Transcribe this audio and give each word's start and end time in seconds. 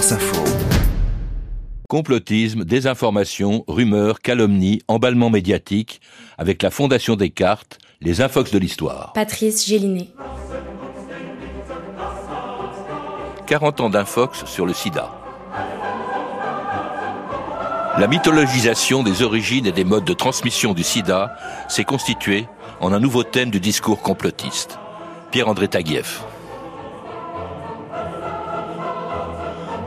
France 0.00 0.12
Info. 0.12 0.44
Complotisme, 1.86 2.64
désinformation, 2.64 3.64
rumeurs, 3.68 4.20
calomnies, 4.20 4.80
emballement 4.88 5.28
médiatique, 5.28 6.00
avec 6.38 6.62
la 6.62 6.70
Fondation 6.70 7.16
Descartes, 7.16 7.78
les 8.00 8.22
infox 8.22 8.50
de 8.50 8.58
l'histoire. 8.58 9.12
Patrice 9.12 9.66
Gélinet. 9.66 10.08
40 13.46 13.80
ans 13.82 13.90
d'infox 13.90 14.46
sur 14.46 14.64
le 14.64 14.72
sida. 14.72 15.12
La 17.98 18.06
mythologisation 18.06 19.02
des 19.02 19.20
origines 19.20 19.66
et 19.66 19.72
des 19.72 19.84
modes 19.84 20.06
de 20.06 20.14
transmission 20.14 20.72
du 20.72 20.82
sida 20.82 21.36
s'est 21.68 21.84
constituée 21.84 22.46
en 22.80 22.94
un 22.94 23.00
nouveau 23.00 23.22
thème 23.22 23.50
du 23.50 23.60
discours 23.60 24.00
complotiste. 24.00 24.78
Pierre-André 25.30 25.68
Taguieff. 25.68 26.24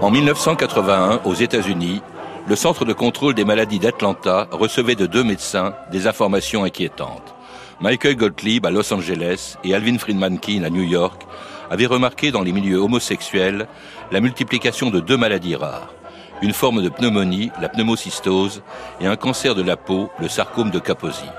En 0.03 0.11
1981, 0.11 1.21
aux 1.23 1.33
États-Unis, 1.33 2.01
le 2.45 2.57
Centre 2.57 2.83
de 2.83 2.91
contrôle 2.91 3.35
des 3.35 3.45
maladies 3.45 3.79
d'Atlanta 3.79 4.49
recevait 4.51 4.95
de 4.95 5.05
deux 5.05 5.23
médecins 5.23 5.75
des 5.93 6.07
informations 6.07 6.65
inquiétantes. 6.65 7.33
Michael 7.79 8.17
Gottlieb 8.17 8.65
à 8.65 8.69
Los 8.69 8.93
Angeles 8.93 9.55
et 9.63 9.73
Alvin 9.73 9.97
Friedman 9.97 10.39
Keane 10.39 10.65
à 10.65 10.69
New 10.69 10.83
York 10.83 11.25
avaient 11.71 11.85
remarqué 11.85 12.31
dans 12.31 12.41
les 12.41 12.51
milieux 12.51 12.79
homosexuels 12.79 13.65
la 14.11 14.19
multiplication 14.19 14.89
de 14.89 14.99
deux 14.99 15.15
maladies 15.15 15.55
rares. 15.55 15.93
Une 16.41 16.51
forme 16.51 16.83
de 16.83 16.89
pneumonie, 16.89 17.51
la 17.61 17.69
pneumocystose, 17.69 18.61
et 18.99 19.07
un 19.07 19.15
cancer 19.15 19.55
de 19.55 19.63
la 19.63 19.77
peau, 19.77 20.09
le 20.19 20.27
sarcome 20.27 20.69
de 20.69 20.79
Kaposi. 20.79 21.29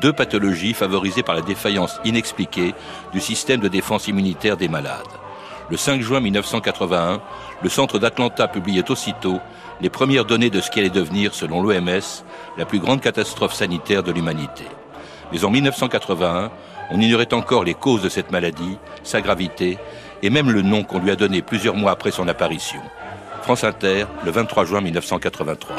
Deux 0.00 0.14
pathologies 0.14 0.72
favorisées 0.72 1.22
par 1.22 1.34
la 1.34 1.42
défaillance 1.42 2.00
inexpliquée 2.06 2.72
du 3.12 3.20
système 3.20 3.60
de 3.60 3.68
défense 3.68 4.08
immunitaire 4.08 4.56
des 4.56 4.68
malades. 4.68 5.04
Le 5.70 5.76
5 5.76 6.00
juin 6.02 6.18
1981, 6.18 7.20
le 7.62 7.68
centre 7.68 8.00
d'Atlanta 8.00 8.48
publiait 8.48 8.90
aussitôt 8.90 9.38
les 9.80 9.88
premières 9.88 10.24
données 10.24 10.50
de 10.50 10.60
ce 10.60 10.68
qui 10.68 10.80
allait 10.80 10.90
devenir, 10.90 11.32
selon 11.32 11.62
l'OMS, 11.62 12.24
la 12.58 12.64
plus 12.64 12.80
grande 12.80 13.00
catastrophe 13.00 13.54
sanitaire 13.54 14.02
de 14.02 14.10
l'humanité. 14.10 14.64
Mais 15.32 15.44
en 15.44 15.50
1981, 15.50 16.50
on 16.90 17.00
ignorait 17.00 17.32
encore 17.34 17.62
les 17.62 17.74
causes 17.74 18.02
de 18.02 18.08
cette 18.08 18.32
maladie, 18.32 18.78
sa 19.04 19.20
gravité 19.20 19.78
et 20.22 20.30
même 20.30 20.50
le 20.50 20.62
nom 20.62 20.82
qu'on 20.82 20.98
lui 20.98 21.12
a 21.12 21.16
donné 21.16 21.40
plusieurs 21.40 21.76
mois 21.76 21.92
après 21.92 22.10
son 22.10 22.26
apparition. 22.26 22.80
France 23.42 23.62
Inter, 23.62 24.06
le 24.24 24.30
23 24.32 24.64
juin 24.64 24.80
1983. 24.80 25.76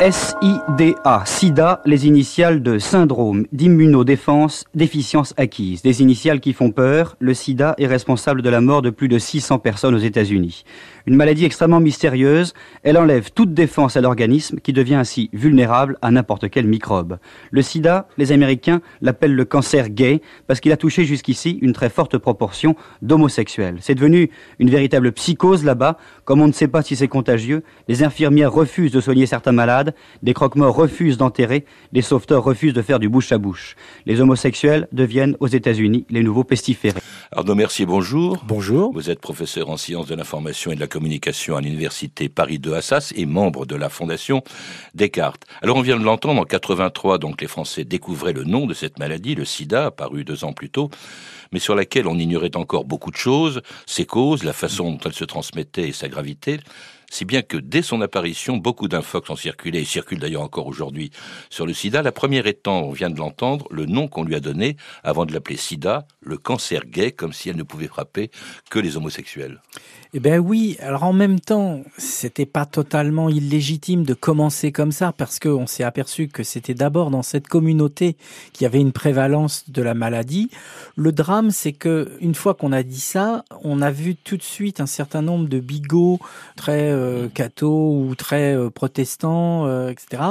SIDA, 0.00 1.24
SIDA, 1.26 1.82
les 1.84 2.06
initiales 2.06 2.62
de 2.62 2.78
syndrome 2.78 3.44
d'immunodéfense 3.52 4.64
déficience 4.74 5.34
acquise. 5.36 5.82
Des 5.82 6.00
initiales 6.00 6.40
qui 6.40 6.54
font 6.54 6.70
peur. 6.70 7.16
Le 7.20 7.34
sida 7.34 7.74
est 7.76 7.86
responsable 7.86 8.40
de 8.40 8.48
la 8.48 8.62
mort 8.62 8.80
de 8.80 8.88
plus 8.88 9.08
de 9.08 9.18
600 9.18 9.58
personnes 9.58 9.94
aux 9.94 9.98
États-Unis. 9.98 10.64
Une 11.04 11.16
maladie 11.16 11.44
extrêmement 11.44 11.80
mystérieuse. 11.80 12.54
Elle 12.82 12.96
enlève 12.96 13.30
toute 13.32 13.52
défense 13.52 13.98
à 13.98 14.00
l'organisme 14.00 14.58
qui 14.60 14.72
devient 14.72 14.94
ainsi 14.94 15.28
vulnérable 15.34 15.98
à 16.00 16.10
n'importe 16.10 16.48
quel 16.48 16.66
microbe. 16.66 17.18
Le 17.50 17.60
sida, 17.60 18.08
les 18.16 18.32
Américains 18.32 18.80
l'appellent 19.02 19.34
le 19.34 19.44
cancer 19.44 19.90
gay 19.90 20.22
parce 20.46 20.60
qu'il 20.60 20.72
a 20.72 20.78
touché 20.78 21.04
jusqu'ici 21.04 21.58
une 21.60 21.74
très 21.74 21.90
forte 21.90 22.16
proportion 22.16 22.74
d'homosexuels. 23.02 23.76
C'est 23.80 23.96
devenu 23.96 24.30
une 24.60 24.70
véritable 24.70 25.12
psychose 25.12 25.62
là-bas. 25.62 25.98
Comme 26.24 26.40
on 26.40 26.46
ne 26.46 26.52
sait 26.52 26.68
pas 26.68 26.80
si 26.80 26.96
c'est 26.96 27.08
contagieux, 27.08 27.64
les 27.86 28.02
infirmières 28.02 28.52
refusent 28.52 28.92
de 28.92 29.00
soigner 29.02 29.26
certains 29.26 29.52
malades 29.52 29.89
des 30.22 30.34
croque-morts 30.34 30.74
refusent 30.74 31.16
d'enterrer, 31.16 31.64
les 31.92 32.02
sauveteurs 32.02 32.44
refusent 32.44 32.74
de 32.74 32.82
faire 32.82 32.98
du 32.98 33.08
bouche 33.08 33.32
à 33.32 33.38
bouche. 33.38 33.76
Les 34.06 34.20
homosexuels 34.20 34.88
deviennent 34.92 35.36
aux 35.40 35.46
États-Unis 35.46 36.06
les 36.10 36.22
nouveaux 36.22 36.44
pestiférés. 36.44 37.00
Arnaud 37.32 37.54
Mercier, 37.54 37.86
bonjour. 37.86 38.42
Bonjour. 38.46 38.92
Vous 38.92 39.10
êtes 39.10 39.20
professeur 39.20 39.70
en 39.70 39.76
sciences 39.76 40.06
de 40.06 40.14
l'information 40.14 40.72
et 40.72 40.74
de 40.74 40.80
la 40.80 40.86
communication 40.86 41.56
à 41.56 41.60
l'université 41.60 42.28
Paris 42.28 42.58
2 42.58 42.74
Assas 42.74 43.12
et 43.14 43.26
membre 43.26 43.66
de 43.66 43.76
la 43.76 43.88
fondation 43.88 44.42
Descartes. 44.94 45.44
Alors 45.62 45.76
on 45.76 45.82
vient 45.82 45.98
de 45.98 46.04
l'entendre 46.04 46.40
en 46.40 46.44
83, 46.44 47.18
donc 47.18 47.40
les 47.40 47.46
Français 47.46 47.84
découvraient 47.84 48.32
le 48.32 48.44
nom 48.44 48.66
de 48.66 48.74
cette 48.74 48.98
maladie, 48.98 49.34
le 49.34 49.44
sida, 49.44 49.86
apparu 49.86 50.24
deux 50.24 50.44
ans 50.44 50.52
plus 50.52 50.70
tôt, 50.70 50.90
mais 51.52 51.58
sur 51.58 51.74
laquelle 51.74 52.06
on 52.06 52.18
ignorait 52.18 52.56
encore 52.56 52.84
beaucoup 52.84 53.10
de 53.10 53.16
choses, 53.16 53.62
ses 53.86 54.06
causes, 54.06 54.44
la 54.44 54.52
façon 54.52 54.90
dont 54.90 54.98
elle 55.04 55.12
se 55.12 55.24
transmettait 55.24 55.88
et 55.88 55.92
sa 55.92 56.08
gravité 56.08 56.60
si 57.10 57.26
bien 57.26 57.42
que 57.42 57.58
dès 57.58 57.82
son 57.82 58.00
apparition, 58.00 58.56
beaucoup 58.56 58.88
d'infox 58.88 59.28
ont 59.28 59.36
circulé, 59.36 59.80
et 59.80 59.84
circulent 59.84 60.20
d'ailleurs 60.20 60.42
encore 60.42 60.66
aujourd'hui 60.66 61.10
sur 61.50 61.66
le 61.66 61.74
sida. 61.74 62.00
La 62.00 62.12
première 62.12 62.46
étant, 62.46 62.84
on 62.84 62.92
vient 62.92 63.10
de 63.10 63.18
l'entendre, 63.18 63.66
le 63.70 63.84
nom 63.84 64.08
qu'on 64.08 64.24
lui 64.24 64.34
a 64.34 64.40
donné, 64.40 64.76
avant 65.04 65.26
de 65.26 65.32
l'appeler 65.32 65.56
sida, 65.56 66.06
le 66.22 66.38
cancer 66.38 66.86
gay, 66.86 67.12
comme 67.12 67.34
si 67.34 67.50
elle 67.50 67.56
ne 67.56 67.62
pouvait 67.62 67.88
frapper 67.88 68.30
que 68.70 68.78
les 68.78 68.96
homosexuels. 68.96 69.60
Eh 70.12 70.18
ben 70.18 70.40
oui, 70.40 70.76
alors 70.80 71.04
en 71.04 71.12
même 71.12 71.38
temps, 71.38 71.84
c'était 71.96 72.46
pas 72.46 72.66
totalement 72.66 73.28
illégitime 73.28 74.02
de 74.02 74.14
commencer 74.14 74.72
comme 74.72 74.90
ça 74.90 75.12
parce 75.12 75.38
qu'on 75.38 75.68
s'est 75.68 75.84
aperçu 75.84 76.26
que 76.26 76.42
c'était 76.42 76.74
d'abord 76.74 77.12
dans 77.12 77.22
cette 77.22 77.46
communauté 77.46 78.16
qu'il 78.52 78.64
y 78.64 78.66
avait 78.66 78.80
une 78.80 78.90
prévalence 78.90 79.70
de 79.70 79.82
la 79.82 79.94
maladie. 79.94 80.50
Le 80.96 81.12
drame, 81.12 81.52
c'est 81.52 81.72
que 81.72 82.10
une 82.20 82.34
fois 82.34 82.54
qu'on 82.54 82.72
a 82.72 82.82
dit 82.82 82.98
ça, 82.98 83.44
on 83.62 83.80
a 83.82 83.92
vu 83.92 84.16
tout 84.16 84.36
de 84.36 84.42
suite 84.42 84.80
un 84.80 84.86
certain 84.86 85.22
nombre 85.22 85.48
de 85.48 85.60
bigots 85.60 86.18
très 86.56 86.90
euh, 87.00 87.66
ou 87.66 88.14
très 88.14 88.54
euh, 88.54 88.70
protestants, 88.70 89.66
euh, 89.66 89.90
etc. 89.90 90.22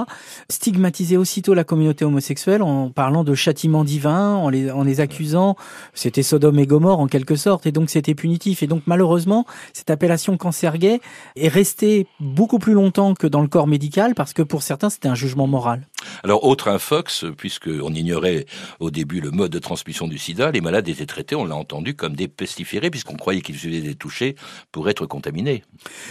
stigmatiser 0.50 1.18
aussitôt 1.18 1.53
la 1.53 1.63
communauté 1.63 2.06
homosexuelle 2.06 2.62
en 2.62 2.90
parlant 2.90 3.24
de 3.24 3.35
châtiment 3.35 3.84
divin, 3.84 4.35
en 4.35 4.50
les, 4.50 4.72
en 4.72 4.84
les 4.84 5.00
accusant, 5.00 5.56
c'était 5.94 6.24
Sodome 6.24 6.59
et 6.59 6.66
Gomorre 6.66 7.00
en 7.00 7.07
quelque 7.07 7.35
sorte, 7.35 7.66
et 7.66 7.72
donc 7.72 7.90
c'était 7.90 8.16
punitif. 8.16 8.63
Et 8.63 8.68
donc 8.68 8.84
malheureusement, 8.85 9.46
cette 9.74 9.90
appellation 9.90 10.38
cancer 10.38 10.78
gay 10.78 11.02
est 11.35 11.47
restée 11.47 12.07
beaucoup 12.19 12.59
plus 12.59 12.74
longtemps 12.74 13.13
que 13.13 13.28
dans 13.28 13.41
le 13.41 13.47
corps 13.47 13.68
médical 13.68 14.16
parce 14.16 14.34
que 14.34 14.41
pour 14.41 14.63
certains 14.63 14.90
c'était 14.90 15.07
un 15.07 15.16
jugement 15.16 15.47
moral. 15.47 15.88
Alors, 16.24 16.46
autre 16.46 16.68
infox, 16.68 17.25
puisqu'on 17.38 17.94
ignorait 17.94 18.46
au 18.80 18.91
début 18.91 19.22
le 19.22 19.31
mode 19.31 19.51
de 19.51 19.59
transmission 19.59 20.07
du 20.07 20.18
sida, 20.18 20.51
les 20.51 20.62
malades 20.62 20.88
étaient 20.88 21.06
traités, 21.06 21.36
on 21.36 21.46
l'a 21.46 21.56
entendu, 21.56 21.96
comme 21.96 22.16
des 22.16 22.28
pestiférés, 22.28 22.90
puisqu'on 22.90 23.16
croyait 23.16 23.41
qu'ils 23.41 23.56
suffisaient 23.56 23.88
d'être 23.88 24.00
touchés 24.00 24.36
pour 24.72 24.90
être 24.90 25.06
contaminés. 25.06 25.63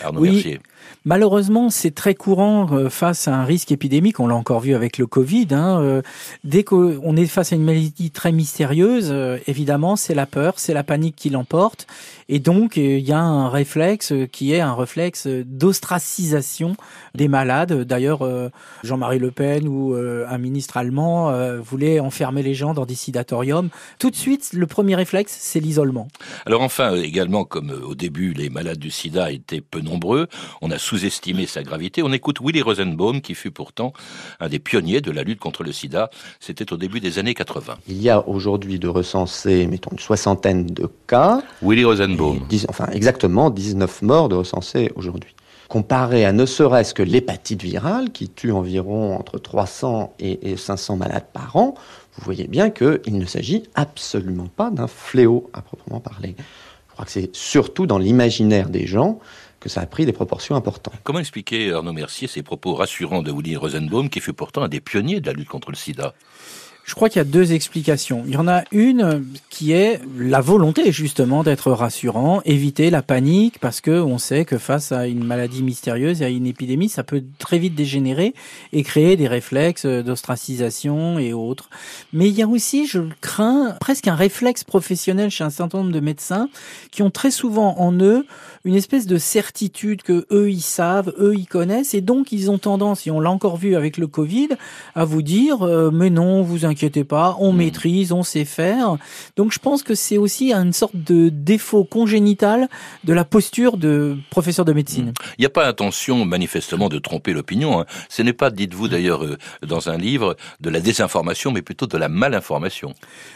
Arnaud 0.03 0.21
oui, 0.21 0.48
janvier 0.49 0.63
malheureusement, 1.05 1.71
c'est 1.71 1.95
très 1.95 2.15
courant 2.15 2.67
euh, 2.73 2.89
face 2.91 3.29
à 3.29 3.35
un 3.35 3.45
risque 3.45 3.73
épidémique, 3.73 4.21
on 4.21 4.27
l'a 4.27 4.35
encore 4.35 4.61
vu 4.61 4.75
avec 4.75 4.99
le 4.99 5.07
Covid. 5.07 5.49
Hein, 5.51 5.81
euh, 5.81 6.03
dès 6.45 6.65
qu'on 6.65 7.17
est 7.17 7.27
face 7.27 7.53
à 7.53 7.57
une 7.57 7.65
maladie 7.65 8.11
très 8.11 8.33
mystérieuse, 8.33 9.09
euh, 9.11 9.39
évidemment, 9.47 9.97
c'est 9.97 10.15
la 10.15 10.27
peur, 10.27 10.55
c'est 10.57 10.75
la 10.75 10.85
panique 10.85 11.17
qui 11.17 11.31
l'emporte. 11.31 11.87
Et 12.29 12.41
donc, 12.41 12.77
il 12.77 13.01
y 13.01 13.13
a 13.13 13.21
un 13.21 13.49
réflexe 13.49 14.13
qui 14.33 14.53
est 14.53 14.61
un 14.61 14.75
réflexe 14.75 15.27
d'ostracisation 15.27 16.77
des 17.15 17.27
malades. 17.27 17.73
D'ailleurs, 17.85 18.21
Jean-Marie 18.85 19.19
Le 19.19 19.31
Pen 19.31 19.67
ou 19.67 19.95
un 19.95 20.37
ministre 20.37 20.77
allemand 20.77 21.33
voulait 21.59 22.01
enfermer 22.01 22.43
les 22.43 22.53
gens 22.53 22.75
dans 22.75 22.85
des 22.85 22.95
sidatoriums. 22.95 23.71
Tout 23.99 24.11
de 24.11 24.17
suite, 24.17 24.51
le 24.53 24.67
premier 24.67 24.95
réflexe, 24.95 25.39
c'est 25.41 25.61
l'isolement. 25.61 26.09
Alors 26.45 26.61
enfin, 26.61 26.95
également, 26.97 27.45
comme 27.45 27.71
au 27.71 27.95
début, 27.95 28.35
les 28.35 28.51
malades 28.51 28.79
du 28.79 28.91
sida 28.91 29.33
étaient 29.33 29.63
peu 29.63 29.81
nombreux, 29.81 30.29
on 30.61 30.71
a 30.71 30.78
sous-estimé 30.79 31.47
sa 31.47 31.63
gravité. 31.63 32.03
On 32.03 32.13
écoute 32.13 32.39
Willy 32.41 32.63
Rosenbaum, 32.63 33.21
qui 33.21 33.35
fut 33.35 33.51
pourtant 33.51 33.93
un 34.41 34.49
des 34.49 34.59
pionniers 34.59 35.01
de 35.01 35.11
la 35.11 35.23
lutte 35.23 35.41
contre 35.41 35.65
le 35.65 35.73
sida. 35.73 36.11
C'était 36.41 36.73
au 36.73 36.77
début 36.77 37.01
des 37.01 37.19
années 37.19 37.35
80. 37.35 37.79
Il 37.89 38.01
y 38.01 38.09
a 38.09 38.27
aujourd'hui 38.27 38.79
de 38.79 38.89
recenser, 38.89 39.67
mettons, 39.67 39.91
une 39.93 39.99
soixantaine 39.99 40.67
de 40.67 40.89
cas. 41.07 41.43
Willy 41.63 41.85
Rosenbaum. 41.85 42.47
enfin, 42.69 42.87
exactement 42.93 43.51
19 43.51 44.03
morts 44.03 44.29
de 44.29 44.37
recensés 44.37 44.91
aujourd'hui 44.95 45.35
comparé 45.69 46.25
à 46.25 46.33
ne 46.33 46.47
serait-ce 46.47 46.95
que 46.95 47.03
l'hépatite 47.03 47.63
virale, 47.63 48.11
qui 48.11 48.29
tue 48.29 48.53
environ 48.53 49.17
entre 49.17 49.39
300 49.39 50.15
et 50.19 50.57
500 50.57 50.97
malades 50.97 51.27
par 51.33 51.57
an, 51.57 51.75
vous 52.17 52.25
voyez 52.25 52.49
bien 52.49 52.71
qu'il 52.71 53.19
ne 53.19 53.27
s'agit 53.27 53.65
absolument 53.75 54.49
pas 54.57 54.71
d'un 54.71 54.89
fléau 54.89 55.51
à 55.53 55.63
proprement 55.63 56.01
parler. 56.01 56.35
Je 56.89 56.93
crois 56.95 57.05
que 57.05 57.13
c'est 57.13 57.35
surtout 57.37 57.87
dans 57.87 57.99
l'imaginaire 57.99 58.71
des 58.71 58.87
gens 58.87 59.21
que 59.61 59.69
ça 59.69 59.81
a 59.81 59.87
pris 59.87 60.07
des 60.07 60.13
proportions 60.13 60.57
importantes. 60.57 60.95
Comment 61.03 61.19
expliquer, 61.19 61.73
Arnaud 61.73 61.93
Mercier, 61.93 62.29
ces 62.29 62.43
propos 62.43 62.75
rassurants 62.75 63.23
de 63.23 63.33
Willy 63.33 63.57
Rosenbaum, 63.57 64.09
qui 64.09 64.21
fut 64.21 64.33
pourtant 64.33 64.63
un 64.63 64.69
des 64.69 64.81
pionniers 64.81 65.21
de 65.21 65.27
la 65.27 65.33
lutte 65.33 65.49
contre 65.49 65.71
le 65.71 65.77
sida? 65.77 66.15
Je 66.89 66.95
crois 66.95 67.11
qu'il 67.11 67.19
y 67.19 67.21
a 67.21 67.25
deux 67.25 67.53
explications. 67.53 68.23
Il 68.27 68.33
y 68.33 68.39
en 68.39 68.49
a 68.49 68.65
une 68.73 69.23
qui 69.51 69.73
est 69.73 70.01
la 70.19 70.41
volonté 70.41 70.91
justement 70.91 71.43
d'être 71.43 71.71
rassurant, 71.71 72.41
éviter 72.47 72.89
la 72.89 73.03
panique 73.03 73.59
parce 73.61 73.83
que 73.83 73.91
on 73.91 74.17
sait 74.17 74.47
que 74.47 74.57
face 74.57 74.91
à 74.91 75.07
une 75.07 75.23
maladie 75.23 75.63
mystérieuse 75.63 76.23
et 76.23 76.25
à 76.25 76.31
une 76.31 76.47
épidémie, 76.47 76.89
ça 76.89 77.05
peut 77.05 77.23
très 77.39 77.59
vite 77.59 77.75
dégénérer 77.75 78.33
et 78.73 78.83
créer 78.85 79.17
des 79.17 79.29
réflexes 79.29 79.85
d'ostracisation 79.85 81.19
et 81.19 81.35
autres. 81.35 81.69
Mais 82.15 82.29
il 82.29 82.35
y 82.35 82.43
a 82.43 82.49
aussi, 82.49 82.87
je 82.87 83.01
crains, 83.21 83.77
presque 83.81 84.09
un 84.09 84.15
réflexe 84.15 84.65
professionnel 84.65 85.31
chez 85.31 85.45
un 85.45 85.51
certain 85.51 85.79
nombre 85.79 85.93
de 85.93 86.01
médecins 86.01 86.49
qui 86.91 87.03
ont 87.03 87.11
très 87.11 87.31
souvent 87.31 87.79
en 87.79 87.93
eux 88.01 88.25
une 88.65 88.75
espèce 88.75 89.07
de 89.07 89.19
certitude 89.19 90.03
que 90.03 90.27
eux 90.33 90.51
ils 90.51 90.63
savent, 90.63 91.13
eux 91.19 91.35
ils 91.37 91.47
connaissent 91.47 91.93
et 91.93 92.01
donc 92.01 92.33
ils 92.33 92.51
ont 92.51 92.59
tendance, 92.59 93.07
et 93.07 93.11
on 93.11 93.21
l'a 93.21 93.31
encore 93.31 93.59
vu 93.59 93.77
avec 93.77 93.99
le 93.99 94.07
Covid, 94.07 94.49
à 94.95 95.05
vous 95.05 95.23
dire 95.23 95.63
euh, 95.63 95.91
mais 95.93 96.09
non, 96.09 96.43
vous 96.43 96.65
inquiétez 96.65 96.78
inquiétez 96.79 97.03
pas, 97.03 97.37
on 97.41 97.53
hmm. 97.53 97.57
maîtrise, 97.57 98.13
on 98.13 98.23
sait 98.23 98.45
faire. 98.45 98.97
Donc 99.37 99.53
je 99.53 99.59
pense 99.59 99.83
que 99.83 99.95
c'est 99.95 100.17
aussi 100.17 100.53
une 100.53 100.73
sorte 100.73 100.95
de 100.95 101.29
défaut 101.29 101.85
congénital 101.85 102.69
de 103.03 103.13
la 103.13 103.25
posture 103.25 103.77
de 103.77 104.17
professeur 104.31 104.65
de 104.65 104.73
médecine. 104.73 105.13
Il 105.39 105.43
n'y 105.43 105.47
a 105.47 105.51
pas 105.51 105.67
intention 105.67 106.25
manifestement 106.25 106.89
de 106.89 106.99
tromper 106.99 107.33
l'opinion. 107.33 107.81
Hein. 107.81 107.87
Ce 108.09 108.23
n'est 108.23 108.33
pas, 108.33 108.51
dites-vous 108.51 108.87
d'ailleurs 108.87 109.25
euh, 109.25 109.37
dans 109.67 109.89
un 109.89 109.99
livre, 109.99 110.37
de 110.61 110.71
la 110.71 110.81
désinformation, 110.81 111.51
mais 111.51 111.63
plutôt 111.63 111.87
de 111.87 111.99
la 111.99 112.09
malinformation. 112.09 112.95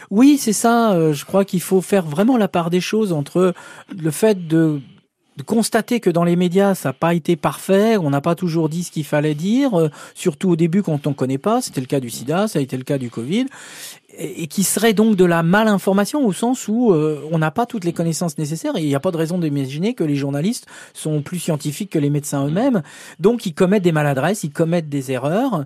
Oui, 0.09 0.37
c'est 0.37 0.53
ça. 0.53 0.93
Euh, 0.93 1.13
je 1.13 1.25
crois 1.25 1.43
qu'il 1.43 1.61
faut 1.61 1.81
faire 1.81 2.05
vraiment 2.05 2.37
la 2.37 2.47
part 2.47 2.69
des 2.69 2.81
choses 2.81 3.11
entre 3.11 3.53
le 3.95 4.11
fait 4.11 4.47
de 4.47 4.81
de 5.37 5.43
constater 5.43 5.99
que 5.99 6.09
dans 6.09 6.23
les 6.23 6.35
médias, 6.35 6.75
ça 6.75 6.89
n'a 6.89 6.93
pas 6.93 7.13
été 7.13 7.35
parfait, 7.35 7.97
on 7.97 8.09
n'a 8.09 8.21
pas 8.21 8.35
toujours 8.35 8.69
dit 8.69 8.83
ce 8.83 8.91
qu'il 8.91 9.05
fallait 9.05 9.33
dire, 9.33 9.79
euh, 9.79 9.89
surtout 10.13 10.49
au 10.49 10.55
début 10.55 10.83
quand 10.83 11.07
on 11.07 11.11
ne 11.11 11.15
connaît 11.15 11.37
pas, 11.37 11.61
c'était 11.61 11.81
le 11.81 11.87
cas 11.87 11.99
du 11.99 12.09
sida, 12.09 12.47
ça 12.47 12.59
a 12.59 12.61
été 12.61 12.77
le 12.77 12.83
cas 12.83 12.97
du 12.97 13.09
Covid, 13.09 13.45
et, 14.17 14.47
qui 14.47 14.63
serait 14.63 14.93
donc 14.93 15.15
de 15.15 15.25
la 15.25 15.41
malinformation 15.41 16.25
au 16.25 16.33
sens 16.33 16.67
où 16.67 16.93
euh, 16.93 17.21
on 17.31 17.39
n'a 17.39 17.49
pas 17.49 17.65
toutes 17.65 17.83
les 17.83 17.93
connaissances 17.93 18.37
nécessaires, 18.37 18.75
et 18.77 18.81
il 18.81 18.87
n'y 18.87 18.95
a 18.95 18.99
pas 18.99 19.11
de 19.11 19.17
raison 19.17 19.39
d'imaginer 19.39 19.95
que 19.95 20.03
les 20.03 20.15
journalistes 20.15 20.67
sont 20.93 21.21
plus 21.21 21.39
scientifiques 21.39 21.89
que 21.89 21.99
les 21.99 22.11
médecins 22.11 22.45
eux-mêmes, 22.45 22.83
donc 23.19 23.45
ils 23.45 23.53
commettent 23.53 23.83
des 23.83 23.91
maladresses, 23.91 24.43
ils 24.43 24.51
commettent 24.51 24.89
des 24.89 25.11
erreurs, 25.11 25.65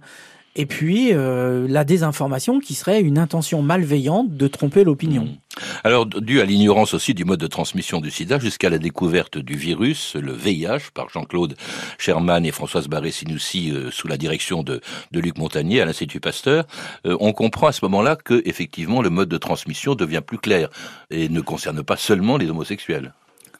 et 0.57 0.65
puis 0.65 1.13
euh, 1.13 1.67
la 1.69 1.83
désinformation 1.83 2.59
qui 2.59 2.73
serait 2.73 2.99
une 3.01 3.19
intention 3.19 3.61
malveillante 3.61 4.35
de 4.35 4.47
tromper 4.47 4.83
l'opinion. 4.83 5.23
Mmh. 5.23 5.37
Alors, 5.83 6.05
dû 6.05 6.41
à 6.41 6.45
l'ignorance 6.45 6.93
aussi 6.93 7.13
du 7.13 7.25
mode 7.25 7.39
de 7.39 7.47
transmission 7.47 8.01
du 8.01 8.11
sida 8.11 8.39
jusqu'à 8.39 8.69
la 8.69 8.79
découverte 8.79 9.37
du 9.37 9.55
virus, 9.55 10.15
le 10.15 10.33
VIH, 10.33 10.91
par 10.93 11.09
Jean-Claude 11.09 11.55
Sherman 11.97 12.45
et 12.45 12.51
Françoise 12.51 12.87
Barré-Sinoussi 12.87 13.71
euh, 13.71 13.91
sous 13.91 14.07
la 14.07 14.17
direction 14.17 14.63
de, 14.63 14.81
de, 15.11 15.19
Luc 15.19 15.37
Montagnier 15.37 15.81
à 15.81 15.85
l'Institut 15.85 16.19
Pasteur, 16.19 16.65
euh, 17.05 17.15
on 17.19 17.33
comprend 17.33 17.67
à 17.67 17.71
ce 17.71 17.85
moment-là 17.85 18.15
que 18.15 18.41
effectivement 18.45 19.01
le 19.01 19.09
mode 19.09 19.29
de 19.29 19.37
transmission 19.37 19.95
devient 19.95 20.21
plus 20.25 20.39
clair 20.39 20.69
et 21.11 21.29
ne 21.29 21.41
concerne 21.41 21.83
pas 21.83 21.97
seulement 21.97 22.37
les 22.37 22.49
homosexuels. 22.49 23.13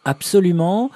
Absolument. 0.06 0.90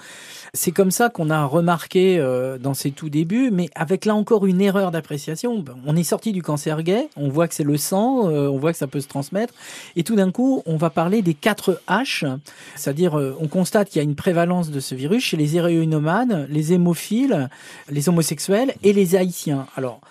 C'est 0.53 0.73
comme 0.73 0.91
ça 0.91 1.07
qu'on 1.07 1.29
a 1.29 1.45
remarqué 1.45 2.19
euh, 2.19 2.57
dans 2.57 2.73
ses 2.73 2.91
tout 2.91 3.09
débuts, 3.09 3.51
mais 3.53 3.69
avec 3.73 4.03
là 4.03 4.15
encore 4.15 4.45
une 4.45 4.59
erreur 4.59 4.91
d'appréciation. 4.91 5.63
On 5.85 5.95
est 5.95 6.03
sorti 6.03 6.33
du 6.33 6.41
cancer 6.41 6.83
gay, 6.83 7.07
on 7.15 7.29
voit 7.29 7.47
que 7.47 7.55
c'est 7.55 7.63
le 7.63 7.77
sang, 7.77 8.27
euh, 8.27 8.49
on 8.49 8.57
voit 8.57 8.73
que 8.73 8.77
ça 8.77 8.87
peut 8.87 8.99
se 8.99 9.07
transmettre, 9.07 9.53
et 9.95 10.03
tout 10.03 10.17
d'un 10.17 10.29
coup, 10.29 10.61
on 10.65 10.75
va 10.75 10.89
parler 10.89 11.21
des 11.21 11.35
4 11.35 11.81
H, 11.87 12.37
c'est-à-dire 12.75 13.17
euh, 13.17 13.33
on 13.39 13.47
constate 13.47 13.87
qu'il 13.87 13.99
y 13.99 14.01
a 14.01 14.03
une 14.03 14.15
prévalence 14.15 14.71
de 14.71 14.81
ce 14.81 14.93
virus 14.93 15.23
chez 15.23 15.37
les 15.37 15.55
héroïnomanes, 15.55 16.47
les 16.49 16.73
hémophiles, 16.73 17.49
les 17.89 18.09
homosexuels 18.09 18.73
et 18.83 18.91
les 18.91 19.15
haïtiens. 19.15 19.67
Alors, 19.77 20.01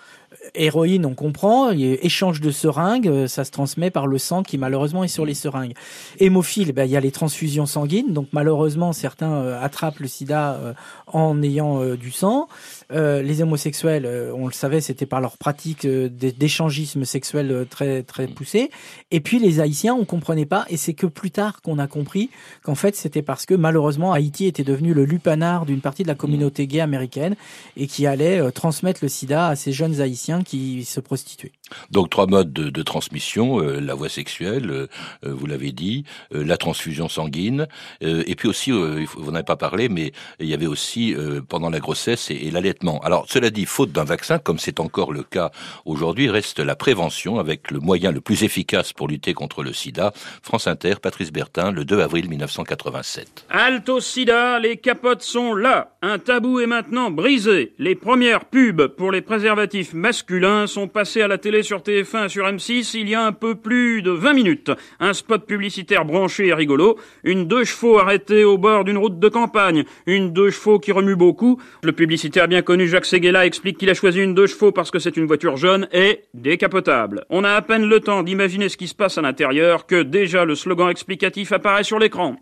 héroïne, 0.55 1.05
on 1.05 1.13
comprend. 1.13 1.71
échange 1.71 2.41
de 2.41 2.51
seringues, 2.51 3.07
euh, 3.07 3.27
ça 3.27 3.43
se 3.43 3.51
transmet 3.51 3.91
par 3.91 4.07
le 4.07 4.17
sang 4.17 4.43
qui 4.43 4.57
malheureusement 4.57 5.03
est 5.03 5.07
sur 5.07 5.25
les 5.25 5.33
seringues. 5.33 5.73
Hémophile, 6.19 6.71
ben, 6.73 6.85
il 6.85 6.91
y 6.91 6.97
a 6.97 6.99
les 6.99 7.11
transfusions 7.11 7.65
sanguines. 7.65 8.13
Donc 8.13 8.27
malheureusement, 8.31 8.93
certains 8.93 9.31
euh, 9.31 9.63
attrapent 9.63 9.99
le 9.99 10.07
sida 10.07 10.53
euh, 10.53 10.73
en 11.07 11.41
ayant 11.41 11.95
du 11.95 12.11
sang. 12.11 12.47
Les 12.91 13.41
homosexuels, 13.41 14.05
on 14.35 14.47
le 14.47 14.53
savait, 14.53 14.81
c'était 14.81 15.05
par 15.05 15.21
leur 15.21 15.37
pratique 15.37 15.87
d'échangisme 15.87 17.05
sexuel 17.05 17.65
très 17.69 18.03
très 18.03 18.27
poussé. 18.27 18.69
Et 19.11 19.19
puis 19.19 19.39
les 19.39 19.59
Haïtiens, 19.59 19.93
on 19.95 20.05
comprenait 20.05 20.45
pas. 20.45 20.65
Et 20.69 20.77
c'est 20.77 20.93
que 20.93 21.07
plus 21.07 21.31
tard 21.31 21.61
qu'on 21.61 21.79
a 21.79 21.87
compris 21.87 22.29
qu'en 22.63 22.75
fait 22.75 22.95
c'était 22.95 23.21
parce 23.21 23.45
que 23.45 23.53
malheureusement 23.53 24.13
Haïti 24.13 24.45
était 24.45 24.63
devenu 24.63 24.93
le 24.93 25.05
lupanar 25.05 25.65
d'une 25.65 25.81
partie 25.81 26.03
de 26.03 26.07
la 26.07 26.15
communauté 26.15 26.67
gay 26.67 26.81
américaine 26.81 27.35
et 27.77 27.87
qui 27.87 28.05
allait 28.05 28.51
transmettre 28.51 28.99
le 29.03 29.09
sida 29.09 29.47
à 29.47 29.55
ces 29.55 29.71
jeunes 29.71 30.01
Haïtiens 30.01 30.43
qui 30.43 30.85
se 30.85 30.99
prostituaient. 30.99 31.51
Donc 31.89 32.09
trois 32.09 32.27
modes 32.27 32.53
de, 32.53 32.83
transmission, 32.83 33.59
euh, 33.61 33.79
la 33.79 33.93
voie 33.93 34.09
sexuelle, 34.09 34.69
euh, 34.69 34.87
euh, 35.25 35.33
vous 35.33 35.45
l'avez 35.45 35.71
dit, 35.71 36.03
la 36.31 36.57
transfusion 36.57 37.09
sanguine, 37.09 37.67
et 38.01 38.35
puis 38.35 38.47
aussi, 38.47 38.71
vous 38.71 39.25
n'en 39.25 39.35
avez 39.35 39.43
pas 39.43 39.55
parlé, 39.55 39.89
mais 39.89 40.11
il 40.39 40.47
y 40.47 40.53
avait 40.53 40.67
aussi 40.67 41.15
pendant 41.47 41.69
la 41.69 41.79
grossesse 41.79 42.31
et, 42.31 42.51
l'allaitement. 42.51 42.99
Alors 43.01 43.25
cela 43.29 43.49
dit, 43.49 43.65
faute 43.65 43.91
d'un 43.91 44.03
vaccin, 44.03 44.39
comme 44.39 44.59
c'est 44.59 44.79
encore 44.79 45.11
le 45.11 45.23
cas 45.23 45.51
aujourd'hui, 45.85 46.29
reste 46.29 46.59
la 46.59 46.75
prévention 46.75 47.39
avec 47.39 47.71
le 47.71 47.79
moyen 47.79 48.11
le 48.11 48.21
plus 48.21 48.43
efficace 48.43 48.93
pour 48.93 49.07
lutter 49.07 49.33
contre 49.33 49.63
le 49.63 49.73
sida. 49.73 50.13
France 50.41 50.67
Inter, 50.67 50.95
Patrice 51.01 51.31
Bertin, 51.31 51.71
le 51.71 51.85
2 51.85 51.99
avril 51.99 52.29
1987. 52.29 53.45
Alto 53.49 53.99
sida, 53.99 54.59
les 54.59 54.77
capotes 54.77 55.23
sont 55.23 55.53
là. 55.53 55.97
Un 56.01 56.19
tabou 56.19 56.59
est 56.59 56.67
maintenant 56.67 57.11
brisé. 57.11 57.73
Les 57.77 57.95
premières 57.95 58.45
pubs 58.45 58.87
pour 58.87 59.11
les 59.11 59.21
préservatifs 59.21 59.93
masculins 59.93 60.67
sont 60.67 60.87
passées 60.87 61.21
à 61.21 61.27
la 61.27 61.37
télé 61.37 61.60
sur 61.63 61.79
TF1 61.79 62.25
et 62.25 62.29
sur 62.29 62.45
M6 62.45 62.97
il 62.97 63.09
y 63.09 63.15
a 63.15 63.23
un 63.23 63.31
peu 63.31 63.55
plus 63.55 64.01
de 64.01 64.11
20 64.11 64.33
minutes. 64.33 64.71
Un 64.99 65.13
spot 65.13 65.45
publicitaire 65.45 66.05
branché 66.05 66.47
et 66.47 66.53
rigolo, 66.53 66.97
une 67.23 67.47
deux 67.47 67.63
chevaux 67.63 67.99
arrêtée 67.99 68.43
au 68.43 68.57
bord 68.57 68.83
d'une 68.83 68.97
route 68.97 69.19
de 69.19 69.29
campagne, 69.29 69.83
une 70.05 70.33
deux 70.33 70.49
chevaux 70.49 70.79
qui 70.79 70.91
remue 70.91 71.15
beaucoup. 71.15 71.59
Le 71.83 71.91
publicitaire 71.91 72.47
bien 72.47 72.61
connu 72.61 72.87
Jacques 72.87 73.05
Seguela 73.05 73.45
explique 73.45 73.77
qu'il 73.77 73.89
a 73.89 73.93
choisi 73.93 74.21
une 74.21 74.33
deux 74.33 74.47
chevaux 74.47 74.71
parce 74.71 74.91
que 74.91 74.99
c'est 74.99 75.17
une 75.17 75.25
voiture 75.25 75.57
jaune 75.57 75.87
et 75.91 76.21
décapotable. 76.33 77.25
On 77.29 77.43
a 77.43 77.51
à 77.51 77.61
peine 77.61 77.85
le 77.85 77.99
temps 77.99 78.23
d'imaginer 78.23 78.69
ce 78.69 78.77
qui 78.77 78.87
se 78.87 78.95
passe 78.95 79.17
à 79.17 79.21
l'intérieur 79.21 79.85
que 79.85 80.03
déjà 80.03 80.45
le 80.45 80.55
slogan 80.55 80.89
explicatif 80.89 81.51
apparaît 81.51 81.83
sur 81.83 81.99
l'écran. 81.99 82.35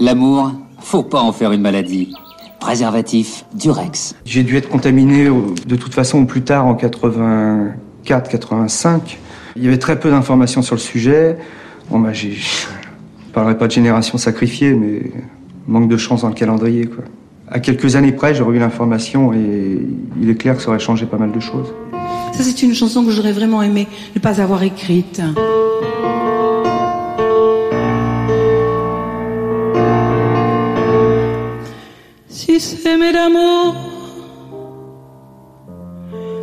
L'amour, 0.00 0.52
faut 0.80 1.02
pas 1.02 1.20
en 1.20 1.32
faire 1.32 1.52
une 1.52 1.62
maladie 1.62 2.12
préservatif 2.60 3.44
Durex. 3.54 4.14
J'ai 4.24 4.42
dû 4.42 4.56
être 4.56 4.68
contaminé 4.68 5.24
de 5.24 5.76
toute 5.76 5.94
façon 5.94 6.26
plus 6.26 6.42
tard 6.42 6.66
en 6.66 6.74
84-85. 6.74 9.00
Il 9.56 9.64
y 9.64 9.68
avait 9.68 9.78
très 9.78 9.98
peu 9.98 10.10
d'informations 10.10 10.62
sur 10.62 10.74
le 10.74 10.80
sujet. 10.80 11.38
Bon, 11.90 11.98
bah, 11.98 12.12
je 12.12 12.28
ne 12.28 13.32
parlerai 13.32 13.58
pas 13.58 13.66
de 13.66 13.72
génération 13.72 14.18
sacrifiée, 14.18 14.74
mais 14.74 15.10
manque 15.66 15.88
de 15.88 15.96
chance 15.96 16.22
dans 16.22 16.28
le 16.28 16.34
calendrier. 16.34 16.86
Quoi. 16.86 17.04
À 17.50 17.60
quelques 17.60 17.96
années 17.96 18.12
près, 18.12 18.34
j'aurais 18.34 18.56
eu 18.56 18.60
l'information 18.60 19.32
et 19.32 19.78
il 20.20 20.30
est 20.30 20.34
clair 20.34 20.56
que 20.56 20.62
ça 20.62 20.68
aurait 20.68 20.78
changé 20.78 21.06
pas 21.06 21.16
mal 21.16 21.32
de 21.32 21.40
choses. 21.40 21.72
Ça, 22.32 22.44
c'est 22.44 22.62
une 22.62 22.74
chanson 22.74 23.04
que 23.04 23.10
j'aurais 23.10 23.32
vraiment 23.32 23.62
aimé 23.62 23.88
ne 24.14 24.20
pas 24.20 24.40
avoir 24.40 24.62
écrite. 24.62 25.20
D'amour, 33.12 33.74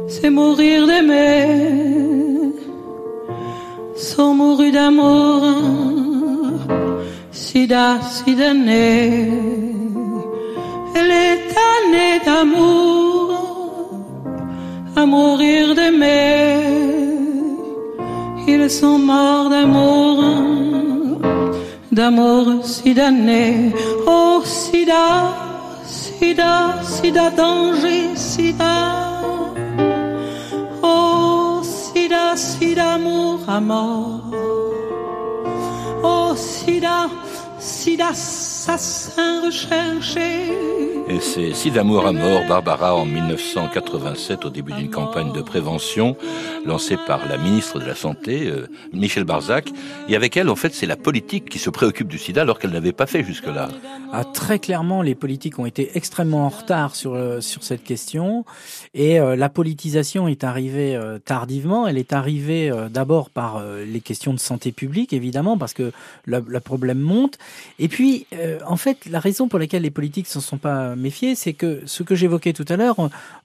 c'est 0.07 0.29
mourir 0.29 0.87
d'aimer, 0.87 2.53
sans 3.95 4.33
mourir 4.33 4.73
d'amour, 4.73 5.41
sida, 7.31 8.01
sidané, 8.01 9.29
elle 10.95 11.11
est 11.27 11.47
année 11.71 12.19
d'amour, 12.25 13.33
à 14.95 15.05
mourir 15.05 15.75
d'aimer, 15.75 16.59
ils 18.47 18.69
sont 18.69 18.99
morts 18.99 19.49
d'amour, 19.49 20.23
d'amour 21.91 22.63
sidané, 22.63 23.71
oh 24.07 24.41
sida. 24.43 25.44
Sida, 26.25 26.81
sida, 26.81 27.29
danger, 27.29 28.17
sida. 28.17 29.21
Oh, 30.81 31.61
sida, 31.63 32.35
sida, 32.35 32.93
amour 32.95 33.41
à 33.47 33.61
mort. 33.61 34.23
Oh, 36.01 36.35
sida, 36.35 37.11
sida, 37.59 38.07
assassin 38.09 39.43
recherché. 39.43 40.84
Et 41.07 41.19
c'est 41.19 41.53
Si 41.53 41.69
d'amour 41.69 42.07
à 42.07 42.11
mort, 42.11 42.41
Barbara, 42.47 42.95
en 42.95 43.05
1987, 43.05 44.45
au 44.45 44.49
début 44.49 44.73
d'une 44.73 44.89
campagne 44.89 45.31
de 45.31 45.41
prévention 45.41 46.17
lancée 46.65 46.97
par 47.05 47.27
la 47.27 47.37
ministre 47.37 47.79
de 47.79 47.85
la 47.85 47.93
Santé, 47.93 48.47
euh, 48.47 48.67
Michel 48.91 49.23
Barzac. 49.23 49.69
Et 50.09 50.15
avec 50.15 50.35
elle, 50.35 50.49
en 50.49 50.55
fait, 50.55 50.73
c'est 50.73 50.87
la 50.87 50.95
politique 50.95 51.47
qui 51.47 51.59
se 51.59 51.69
préoccupe 51.69 52.07
du 52.07 52.17
sida 52.17 52.41
alors 52.41 52.57
qu'elle 52.57 52.71
n'avait 52.71 52.91
pas 52.91 53.05
fait 53.05 53.23
jusque-là. 53.23 53.69
Ah, 54.11 54.23
très 54.23 54.57
clairement, 54.57 55.03
les 55.03 55.13
politiques 55.13 55.59
ont 55.59 55.67
été 55.67 55.91
extrêmement 55.93 56.47
en 56.47 56.49
retard 56.49 56.95
sur, 56.95 57.13
euh, 57.13 57.39
sur 57.39 57.63
cette 57.63 57.83
question. 57.83 58.43
Et 58.95 59.19
euh, 59.19 59.35
la 59.35 59.49
politisation 59.49 60.27
est 60.27 60.43
arrivée 60.43 60.99
tardivement. 61.23 61.85
Elle 61.85 61.99
est 61.99 62.13
arrivée 62.13 62.71
d'abord 62.89 63.29
par 63.29 63.63
les 63.85 63.99
questions 63.99 64.33
de 64.33 64.39
santé 64.39 64.71
publique, 64.71 65.13
évidemment, 65.13 65.57
parce 65.57 65.73
que 65.73 65.91
le, 66.25 66.41
problème 66.59 66.99
monte. 66.99 67.37
Et 67.77 67.87
puis, 67.87 68.25
en 68.65 68.77
fait, 68.77 69.05
la 69.05 69.19
raison 69.19 69.47
pour 69.47 69.59
laquelle 69.59 69.83
les 69.83 69.91
politiques 69.91 70.25
ne 70.25 70.31
se 70.31 70.39
sont 70.39 70.57
pas 70.57 70.94
méfier, 70.95 71.35
c'est 71.35 71.53
que 71.53 71.81
ce 71.85 72.03
que 72.03 72.15
j'évoquais 72.15 72.53
tout 72.53 72.65
à 72.69 72.75
l'heure, 72.75 72.95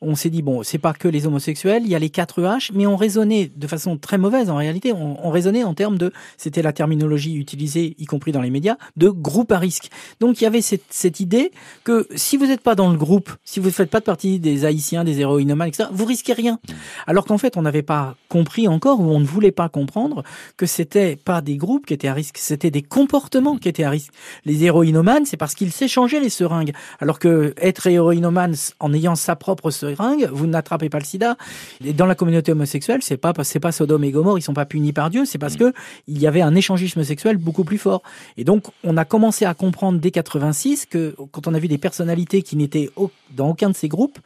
on, 0.00 0.14
s'est 0.14 0.30
dit 0.30 0.42
bon, 0.42 0.62
c'est 0.62 0.78
pas 0.78 0.92
que 0.92 1.08
les 1.08 1.26
homosexuels, 1.26 1.82
il 1.84 1.90
y 1.90 1.94
a 1.94 1.98
les 1.98 2.10
4 2.10 2.42
H, 2.42 2.70
mais 2.74 2.86
on 2.86 2.96
raisonnait 2.96 3.50
de 3.54 3.66
façon 3.66 3.96
très 3.96 4.18
mauvaise 4.18 4.50
en 4.50 4.56
réalité. 4.56 4.92
On, 4.92 5.26
on 5.26 5.30
raisonnait 5.30 5.64
en 5.64 5.74
termes 5.74 5.98
de, 5.98 6.12
c'était 6.36 6.62
la 6.62 6.72
terminologie 6.72 7.34
utilisée, 7.36 7.94
y 7.98 8.06
compris 8.06 8.32
dans 8.32 8.42
les 8.42 8.50
médias, 8.50 8.76
de 8.96 9.08
groupe 9.08 9.52
à 9.52 9.58
risque. 9.58 9.90
Donc 10.20 10.40
il 10.40 10.44
y 10.44 10.46
avait 10.46 10.62
cette, 10.62 10.84
cette 10.90 11.20
idée 11.20 11.50
que 11.84 12.06
si 12.14 12.36
vous 12.36 12.46
n'êtes 12.46 12.62
pas 12.62 12.74
dans 12.74 12.90
le 12.90 12.98
groupe, 12.98 13.30
si 13.44 13.60
vous 13.60 13.66
ne 13.66 13.72
faites 13.72 13.90
pas 13.90 14.00
de 14.00 14.04
partie 14.04 14.38
des 14.38 14.64
haïtiens, 14.64 15.04
des 15.04 15.20
héroïnomans, 15.20 15.64
etc., 15.64 15.88
vous 15.92 16.04
risquez 16.04 16.32
rien. 16.32 16.58
Alors 17.06 17.24
qu'en 17.24 17.38
fait, 17.38 17.56
on 17.56 17.62
n'avait 17.62 17.82
pas 17.82 18.16
compris 18.28 18.68
encore 18.68 19.00
ou 19.00 19.04
on 19.04 19.20
ne 19.20 19.24
voulait 19.24 19.52
pas 19.52 19.68
comprendre 19.68 20.22
que 20.56 20.66
c'était 20.66 21.16
pas 21.16 21.40
des 21.40 21.56
groupes 21.56 21.86
qui 21.86 21.94
étaient 21.94 22.08
à 22.08 22.14
risque, 22.14 22.38
c'était 22.38 22.70
des 22.70 22.82
comportements 22.82 23.56
qui 23.56 23.68
étaient 23.68 23.84
à 23.84 23.90
risque. 23.90 24.12
Les 24.44 24.64
héroïnomanes, 24.64 25.26
c'est 25.26 25.36
parce 25.36 25.54
qu'ils 25.54 25.72
s'échangeaient 25.72 26.20
les 26.20 26.28
seringues. 26.28 26.72
Alors 27.00 27.18
que 27.18 27.39
être 27.60 27.86
héroïnomane 27.86 28.54
en 28.78 28.92
ayant 28.92 29.14
sa 29.14 29.36
propre 29.36 29.70
seringue, 29.70 30.28
vous 30.32 30.46
n'attrapez 30.46 30.88
pas 30.88 30.98
le 30.98 31.04
sida. 31.04 31.36
Et 31.84 31.92
dans 31.92 32.06
la 32.06 32.14
communauté 32.14 32.52
homosexuelle, 32.52 33.00
c'est 33.02 33.16
pas 33.16 33.32
c'est 33.42 33.60
pas 33.60 33.72
Sodome 33.72 34.04
et 34.04 34.10
Gomorre, 34.10 34.38
ils 34.38 34.42
sont 34.42 34.54
pas 34.54 34.66
punis 34.66 34.92
par 34.92 35.10
Dieu, 35.10 35.24
c'est 35.24 35.38
parce 35.38 35.56
que 35.56 35.72
il 36.06 36.18
y 36.18 36.26
avait 36.26 36.42
un 36.42 36.54
échangisme 36.54 37.04
sexuel 37.04 37.36
beaucoup 37.36 37.64
plus 37.64 37.78
fort. 37.78 38.02
Et 38.36 38.44
donc 38.44 38.64
on 38.84 38.96
a 38.96 39.04
commencé 39.04 39.44
à 39.44 39.54
comprendre 39.54 39.98
dès 39.98 40.10
86 40.10 40.86
que 40.86 41.14
quand 41.32 41.46
on 41.46 41.54
a 41.54 41.58
vu 41.58 41.68
des 41.68 41.78
personnalités 41.78 42.42
qui 42.42 42.56
n'étaient 42.56 42.90
dans 43.36 43.50
aucun 43.50 43.70
de 43.70 43.76
ces 43.76 43.88
groupes, 43.88 44.18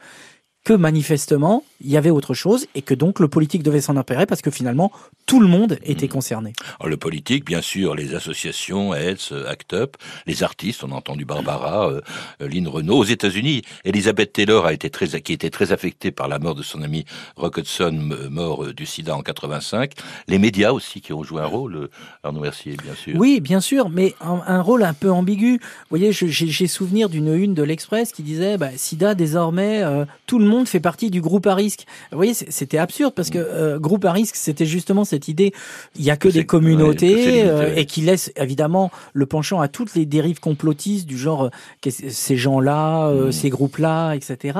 que 0.65 0.73
manifestement, 0.73 1.63
il 1.79 1.91
y 1.91 1.95
avait 1.95 2.09
autre 2.09 2.33
chose 2.33 2.67
et 2.75 2.81
que 2.81 2.93
donc 2.93 3.21
le 3.21 3.29
politique 3.29 3.63
devait 3.63 3.79
s'en 3.79 3.95
emparer 3.95 4.25
parce 4.25 4.41
que 4.41 4.51
finalement, 4.51 4.91
tout 5.25 5.39
le 5.39 5.47
monde 5.47 5.79
était 5.83 6.07
concerné. 6.07 6.53
Alors, 6.79 6.89
le 6.89 6.97
politique, 6.97 7.45
bien 7.45 7.61
sûr, 7.61 7.95
les 7.95 8.13
associations, 8.13 8.93
AIDS, 8.93 9.33
ACT 9.47 9.73
UP, 9.73 9.97
les 10.27 10.43
artistes, 10.43 10.83
on 10.83 10.91
a 10.91 10.95
entendu 10.95 11.23
Barbara, 11.23 11.89
euh, 11.89 12.01
Lynn 12.39 12.67
Renault. 12.67 12.97
Aux 12.97 13.03
États-Unis, 13.03 13.61
Elizabeth 13.85 14.33
Taylor 14.33 14.65
a 14.65 14.73
été 14.73 14.89
très, 14.89 15.07
qui 15.21 15.33
était 15.33 15.49
très 15.49 15.71
affectée 15.71 16.11
par 16.11 16.27
la 16.27 16.39
mort 16.39 16.55
de 16.55 16.63
son 16.63 16.81
ami 16.81 17.05
Rock 17.35 17.57
Hudson, 17.57 18.09
mort 18.29 18.65
euh, 18.65 18.73
du 18.73 18.85
sida 18.85 19.15
en 19.15 19.21
85. 19.21 19.91
Les 20.27 20.39
médias 20.39 20.71
aussi 20.71 21.01
qui 21.01 21.13
ont 21.13 21.23
joué 21.23 21.41
un 21.41 21.47
rôle, 21.47 21.75
euh, 21.75 21.89
Arnaud 22.23 22.41
Mercier, 22.41 22.75
bien 22.81 22.95
sûr. 22.95 23.15
Oui, 23.17 23.39
bien 23.39 23.59
sûr, 23.59 23.89
mais 23.89 24.15
un, 24.21 24.61
rôle 24.61 24.83
un 24.83 24.93
peu 24.93 25.11
ambigu. 25.11 25.59
Vous 25.59 25.97
voyez, 25.97 26.11
j'ai 26.11 26.67
souvenir 26.67 27.09
d'une 27.09 27.33
une 27.35 27.53
de 27.53 27.63
l'Express 27.63 28.11
qui 28.11 28.23
disait, 28.23 28.57
bah, 28.57 28.69
sida, 28.75 29.15
désormais, 29.15 29.83
euh, 29.83 30.05
tout 30.25 30.39
le 30.39 30.45
monde 30.45 30.54
fait 30.63 30.79
partie 30.79 31.11
du 31.11 31.19
groupe 31.19 31.45
à 31.47 31.55
risque. 31.55 31.85
Vous 32.11 32.17
voyez, 32.17 32.33
c'était 32.33 32.77
absurde 32.77 33.13
parce 33.13 33.29
que 33.29 33.39
euh, 33.39 33.79
groupe 33.79 34.05
à 34.05 34.13
risque, 34.13 34.35
c'était 34.35 34.65
justement 34.65 35.03
cette 35.03 35.27
idée, 35.27 35.53
il 35.97 36.05
y 36.05 36.11
a 36.11 36.15
que, 36.17 36.29
des 36.29 36.45
communautés 36.45 37.43
euh, 37.43 37.75
et 37.75 37.85
qui 37.85 38.01
laisse 38.01 38.31
évidemment 38.37 38.91
le 39.13 39.25
penchant 39.25 39.59
à 39.59 39.67
toutes 39.67 39.95
les 39.95 40.05
dérives 40.05 40.39
complotistes 40.39 41.07
du 41.07 41.17
genre 41.17 41.45
euh, 41.45 41.89
ces 41.89 42.37
gens-là, 42.37 43.11
mm. 43.11 43.31
ces 43.31 43.49
groupes-là, 43.49 44.13
etc. 44.13 44.59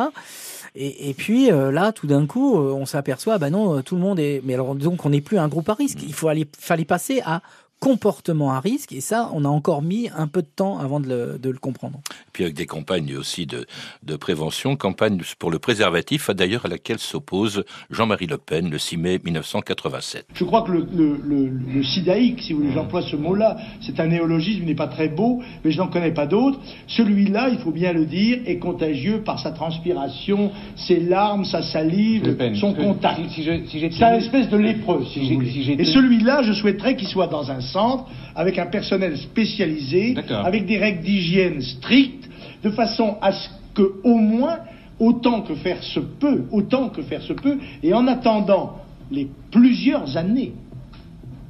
Et, 0.76 1.10
et, 1.10 1.14
puis 1.14 1.50
là, 1.50 1.94
tout 1.94 2.06
d'un 2.06 2.26
coup, 2.26 2.58
on 2.58 2.86
s'aperçoit, 2.86 3.38
bah 3.38 3.50
non, 3.50 3.82
tout 3.82 3.96
le 3.96 4.02
monde 4.02 4.20
est. 4.20 4.42
Mais 4.44 4.56
alors 4.56 4.76
donc, 4.76 5.06
on 5.06 5.10
n'est 5.10 5.22
plus 5.22 5.38
un 5.38 5.48
groupe 5.48 5.70
à 5.70 5.74
risque. 5.74 6.00
Il 6.06 6.14
faut 6.14 6.28
aller, 6.28 6.46
fallait 6.60 6.84
passer 6.84 7.22
à 7.26 7.42
comportement 7.86 8.52
à 8.52 8.60
risque. 8.60 8.94
Et 8.94 9.00
ça, 9.00 9.30
on 9.34 9.46
a 9.46 9.48
encore 9.48 9.84
mis 9.84 10.10
un 10.18 10.26
peu 10.26 10.42
de 10.42 10.48
temps 10.48 10.80
avant 10.80 11.00
de 11.00 11.08
le, 11.08 11.38
de 11.38 11.52
le 11.52 11.60
comprendre. 11.60 12.00
Puis 12.34 12.44
avec 12.44 12.56
des 12.56 12.66
campagnes 12.66 13.16
aussi 13.16 13.46
de, 13.46 13.68
de 14.02 14.16
prévention, 14.16 14.76
campagne 14.76 15.22
pour 15.38 15.52
le 15.52 15.60
préservatif, 15.60 16.32
d'ailleurs 16.32 16.66
à 16.66 16.68
laquelle 16.68 16.98
s'oppose 16.98 17.64
Jean-Marie 17.92 18.26
Le 18.26 18.40
Pen 18.40 18.72
le 18.72 18.80
6 18.80 18.98
mai 18.98 19.20
1987. 19.24 20.26
Je 20.34 20.44
crois 20.46 20.64
que 20.64 20.72
le, 20.72 20.88
le, 20.92 21.20
le, 21.24 21.48
le 21.48 21.84
sidaïque, 21.84 22.42
si 22.42 22.54
vous 22.54 22.62
voulez, 22.62 22.74
j'emploie 22.74 23.04
ce 23.04 23.16
mot-là, 23.16 23.56
c'est 23.82 24.00
un 24.00 24.08
néologisme, 24.08 24.62
il 24.64 24.66
n'est 24.66 24.74
pas 24.74 24.88
très 24.88 25.08
beau, 25.08 25.44
mais 25.64 25.70
je 25.70 25.78
n'en 25.78 25.88
connais 25.88 26.12
pas 26.12 26.26
d'autres. 26.26 26.58
Celui-là, 26.88 27.50
il 27.50 27.60
faut 27.60 27.72
bien 27.72 27.94
le 27.94 28.08
dire, 28.08 28.40
est 28.48 28.58
contagieux 28.58 29.22
par 29.22 29.38
sa 29.38 29.52
transpiration, 29.52 30.52
ses 30.76 31.00
larmes, 31.00 31.46
sa 31.46 31.62
salive, 31.62 32.36
son 32.56 32.74
contact. 32.74 33.30
Si, 33.30 33.44
si 33.68 33.92
c'est 33.92 34.04
un 34.04 34.16
espèce 34.16 34.50
de 34.50 34.58
lépreux, 34.58 35.06
si, 35.14 35.20
vous 35.20 35.36
voulez. 35.36 35.76
Et 35.78 35.86
celui-là, 35.86 36.42
je 36.42 36.54
souhaiterais 36.54 36.96
qu'il 36.96 37.08
soit 37.08 37.28
dans 37.28 37.52
un 37.52 37.62
centre 37.76 38.06
avec 38.36 38.58
un 38.58 38.68
personnel 38.68 39.18
spécialisé, 39.18 40.16
avec 40.30 40.66
des 40.66 40.78
règles 40.78 41.04
d'hygiène 41.04 41.62
strictes, 41.62 42.30
de 42.64 42.70
façon 42.70 43.18
à 43.22 43.34
ce 43.34 43.50
que, 43.74 43.96
au 44.04 44.16
moins, 44.16 44.60
autant 45.00 45.42
que 45.42 45.56
faire 45.56 45.84
se 45.84 46.00
peut, 46.00 46.46
autant 46.52 46.90
que 46.90 47.02
faire 47.02 47.22
se 47.22 47.34
peut, 47.34 47.58
et 47.84 47.94
en 47.94 48.08
attendant 48.08 48.78
les 49.12 49.28
plusieurs 49.52 50.16
années 50.18 50.54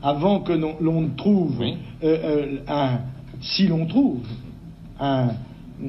avant 0.02 0.40
que 0.42 0.54
l'on 0.54 1.02
ne 1.02 1.16
trouve 1.16 1.62
euh, 1.62 1.76
euh, 2.04 2.58
un, 2.68 3.00
si 3.42 3.68
l'on 3.68 3.86
trouve 3.86 4.22
un, 5.00 5.30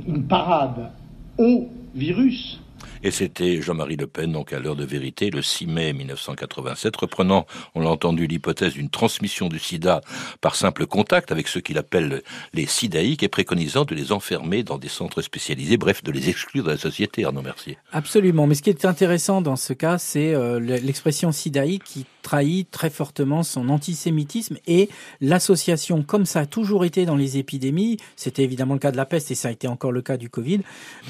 une 0.06 0.24
parade 0.24 0.90
au 1.38 1.68
virus, 1.94 2.60
et 3.06 3.12
c'était 3.12 3.62
Jean-Marie 3.62 3.94
Le 3.94 4.08
Pen, 4.08 4.32
donc 4.32 4.52
à 4.52 4.58
l'heure 4.58 4.75
de 4.75 4.84
vérité, 4.84 5.30
le 5.30 5.40
6 5.40 5.68
mai 5.68 5.92
1987, 5.92 6.96
reprenant, 6.96 7.46
on 7.76 7.80
l'a 7.80 7.88
entendu, 7.88 8.26
l'hypothèse 8.26 8.72
d'une 8.72 8.90
transmission 8.90 9.48
du 9.48 9.60
sida 9.60 10.00
par 10.40 10.56
simple 10.56 10.86
contact 10.86 11.30
avec 11.30 11.46
ceux 11.46 11.60
qu'il 11.60 11.78
appelle 11.78 12.22
les 12.52 12.66
sidaïques 12.66 13.22
et 13.22 13.28
préconisant 13.28 13.84
de 13.84 13.94
les 13.94 14.10
enfermer 14.10 14.64
dans 14.64 14.76
des 14.76 14.88
centres 14.88 15.22
spécialisés, 15.22 15.76
bref, 15.76 16.02
de 16.02 16.10
les 16.10 16.28
exclure 16.30 16.64
de 16.64 16.70
la 16.70 16.78
société, 16.78 17.25
Arnaud 17.25 17.42
Mercier. 17.42 17.78
Absolument. 17.92 18.48
Mais 18.48 18.56
ce 18.56 18.62
qui 18.62 18.70
est 18.70 18.84
intéressant 18.84 19.40
dans 19.40 19.54
ce 19.54 19.72
cas, 19.72 19.98
c'est 19.98 20.34
euh, 20.34 20.58
l'expression 20.58 21.30
sidaïque 21.30 21.84
qui 21.84 22.06
trahit 22.26 22.68
très 22.72 22.90
fortement 22.90 23.44
son 23.44 23.68
antisémitisme 23.68 24.56
et 24.66 24.88
l'association, 25.20 26.02
comme 26.02 26.26
ça 26.26 26.40
a 26.40 26.46
toujours 26.46 26.84
été 26.84 27.06
dans 27.06 27.14
les 27.14 27.38
épidémies, 27.38 27.98
c'était 28.16 28.42
évidemment 28.42 28.75
le 28.75 28.80
cas 28.80 28.90
de 28.90 28.96
la 28.96 29.06
peste 29.06 29.30
et 29.30 29.36
ça 29.36 29.46
a 29.46 29.52
été 29.52 29.68
encore 29.68 29.92
le 29.92 30.02
cas 30.02 30.16
du 30.16 30.28
Covid, 30.28 30.62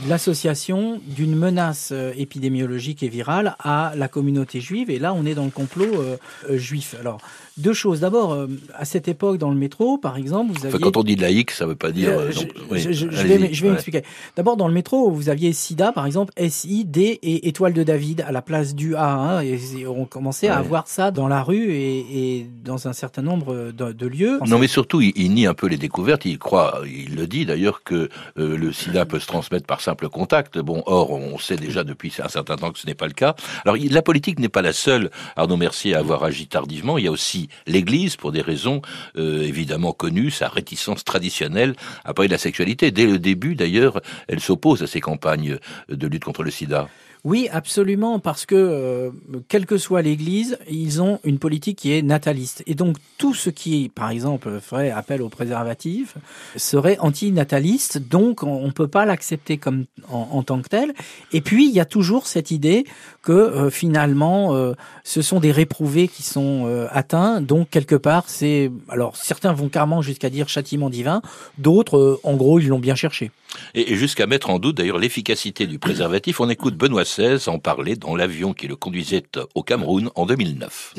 l'association 0.09 1.00
d'une 1.07 1.35
menace 1.35 1.86
euh, 1.93 2.12
épidémiologique 2.16 3.02
et 3.02 3.09
virale 3.09 3.57
à 3.59 3.93
la 3.97 4.09
communauté 4.09 4.61
juive. 4.61 4.90
Et 4.90 4.99
là, 4.99 5.14
on 5.14 5.25
est 5.26 5.35
dans 5.35 5.45
le 5.45 5.50
complot 5.50 5.85
euh, 5.85 6.16
euh, 6.50 6.57
juif. 6.57 6.95
Alors, 6.99 7.21
deux 7.59 7.73
choses. 7.73 8.01
D'abord, 8.01 8.47
à 8.75 8.85
cette 8.85 9.09
époque, 9.09 9.39
dans 9.39 9.51
le 9.51 9.57
métro, 9.57 9.99
par 9.99 10.17
exemple, 10.17 10.53
vous 10.53 10.67
aviez... 10.67 10.79
quand 10.79 10.97
on 10.97 11.03
dit 11.03 11.17
laïque, 11.17 11.51
ça 11.51 11.65
ne 11.65 11.71
veut 11.71 11.77
pas 11.77 11.91
dire... 11.91 12.13
je, 12.33 13.07
vais, 13.07 13.53
je 13.53 13.63
vais 13.63 13.71
m'expliquer. 13.71 14.03
D'abord, 14.37 14.57
dans 14.57 14.69
le 14.69 14.75
métro, 14.75 15.11
vous 15.11 15.29
aviez 15.29 15.53
SIDA, 15.53 15.93
par 15.93 16.07
exemple, 16.07 16.33
S-I-D 16.37 17.19
et 17.23 17.49
étoile 17.49 17.73
de 17.73 17.83
David 17.83 18.23
à 18.23 18.33
la 18.33 18.43
place 18.43 18.75
du 18.75 18.95
A. 18.95 19.15
Hein, 19.15 19.41
et 19.41 19.59
on 19.87 20.05
commençait 20.05 20.49
à 20.49 20.59
avoir 20.59 20.89
ça 20.89 21.11
dans 21.11 21.29
la 21.29 21.43
rue 21.43 21.73
et, 21.73 22.47
dans 22.65 22.89
un 22.89 22.93
certain 22.93 23.23
nombre 23.23 23.73
de, 23.73 24.07
lieux. 24.07 24.39
Non, 24.47 24.59
mais 24.59 24.69
surtout, 24.69 25.01
il, 25.01 25.33
nie 25.33 25.47
un 25.47 25.55
peu 25.55 25.67
les 25.67 25.77
découvertes. 25.77 26.25
Il 26.25 26.39
croit, 26.39 26.83
il 26.87 27.17
le 27.17 27.27
dit 27.27 27.47
d'ailleurs, 27.47 27.83
que 27.83 28.09
euh, 28.39 28.57
le 28.57 28.73
sida 28.73 29.05
peut 29.05 29.19
se 29.19 29.27
transmettre 29.27 29.67
par 29.67 29.81
simple 29.81 30.09
contact. 30.09 30.59
Bon, 30.59 30.83
or, 30.87 31.11
on 31.11 31.39
sait 31.39 31.57
déjà 31.57 31.85
depuis 31.85 32.13
un 32.23 32.29
certain 32.29 32.57
temps 32.57 32.71
que 32.71 32.79
ce 32.79 32.87
n'est 32.87 32.95
pas 32.95 33.07
le 33.07 33.13
cas. 33.13 33.35
Alors, 33.65 33.77
la 33.79 34.03
politique 34.03 34.39
n'est 34.39 34.49
pas 34.49 34.63
la 34.63 34.73
seule, 34.73 35.11
Arnaud 35.37 35.57
Mercier, 35.57 35.95
à 35.95 36.01
avoir 36.01 36.25
agi 36.25 36.47
tardivement. 36.47 36.99
Il 36.99 37.05
y 37.05 37.09
a 37.09 37.13
aussi 37.13 37.46
l'Église, 37.67 38.17
pour 38.17 38.33
des 38.33 38.41
raisons 38.41 38.83
euh, 39.17 39.43
évidemment 39.43 39.93
connues, 39.93 40.31
sa 40.31 40.49
réticence 40.49 41.05
traditionnelle 41.05 41.75
à 42.05 42.15
parler 42.15 42.29
de 42.29 42.35
la 42.35 42.38
sexualité. 42.38 42.91
Dès 42.91 43.07
le 43.07 43.19
début, 43.19 43.55
d'ailleurs, 43.55 44.00
elle 44.29 44.41
s'oppose 44.41 44.83
à 44.83 44.87
ces 44.87 45.00
campagnes 45.00 45.59
de 45.88 46.07
lutte 46.07 46.25
contre 46.25 46.43
le 46.43 46.50
sida. 46.50 46.88
Oui, 47.26 47.49
absolument, 47.50 48.21
parce 48.21 48.47
que 48.47 48.54
euh, 48.54 49.11
quelle 49.49 49.66
que 49.66 49.78
soit 49.78 50.00
l'Église, 50.00 50.59
ils 50.71 51.02
ont 51.02 51.18
une 51.25 51.40
politique 51.40 51.76
qui 51.76 51.92
est 51.92 52.00
nataliste. 52.00 52.62
Et 52.68 52.76
donc 52.76 52.99
tout 53.18 53.35
ce 53.35 53.50
qui, 53.50 53.90
par 53.92 54.11
exemple, 54.11 54.61
ferait 54.61 54.92
appel 54.92 55.23
au 55.23 55.28
préservatif 55.28 56.14
serait 56.54 56.99
antinataliste, 57.00 57.99
donc 57.99 58.45
on 58.45 58.64
ne 58.64 58.71
peut 58.71 58.87
pas 58.87 59.04
l'accepter 59.06 59.59
comme 59.59 59.87
en, 60.09 60.45
tant 60.45 60.62
que 60.62 60.68
tel. 60.68 60.95
Et 61.33 61.40
puis 61.40 61.66
il 61.66 61.75
y 61.75 61.80
a 61.80 61.85
toujours 61.85 62.28
cette 62.28 62.52
idée 62.52 62.85
que 63.23 63.33
euh, 63.33 63.71
finalement 63.71 64.54
euh, 64.54 64.75
ce 65.02 65.21
sont 65.21 65.40
des 65.40 65.50
réprouvés 65.50 66.06
qui 66.06 66.23
sont 66.23 66.87
atteints, 66.92 67.40
donc 67.40 67.71
quelque 67.71 67.97
part 67.97 68.28
c'est 68.28 68.71
alors 68.88 69.16
certains 69.16 69.52
vont 69.52 69.68
carrément 69.68 70.00
jusqu'à 70.00 70.30
dire 70.30 70.49
châtiment 70.49 70.90
divin, 70.90 71.23
d'autres 71.59 72.21
en 72.23 72.37
gros 72.37 72.61
ils 72.61 72.68
l'ont 72.68 72.78
bien 72.78 72.95
cherché. 72.95 73.33
Et, 73.75 73.97
jusqu'à 73.97 74.26
mettre 74.26 74.50
en 74.50 74.59
doute 74.59 74.76
d'ailleurs 74.76 74.99
l'efficacité 74.99 75.66
du 75.66 75.78
préservatif, 75.78 76.40
on 76.40 76.49
écoute 76.49 76.76
Benoît 76.76 77.04
En 77.47 77.59
parler 77.59 77.97
dans 77.97 78.15
l'avion 78.15 78.53
qui 78.53 78.69
le 78.69 78.77
conduisait 78.77 79.23
au 79.55 79.63
Cameroun 79.63 80.11
en 80.15 80.27
2009. 80.27 80.93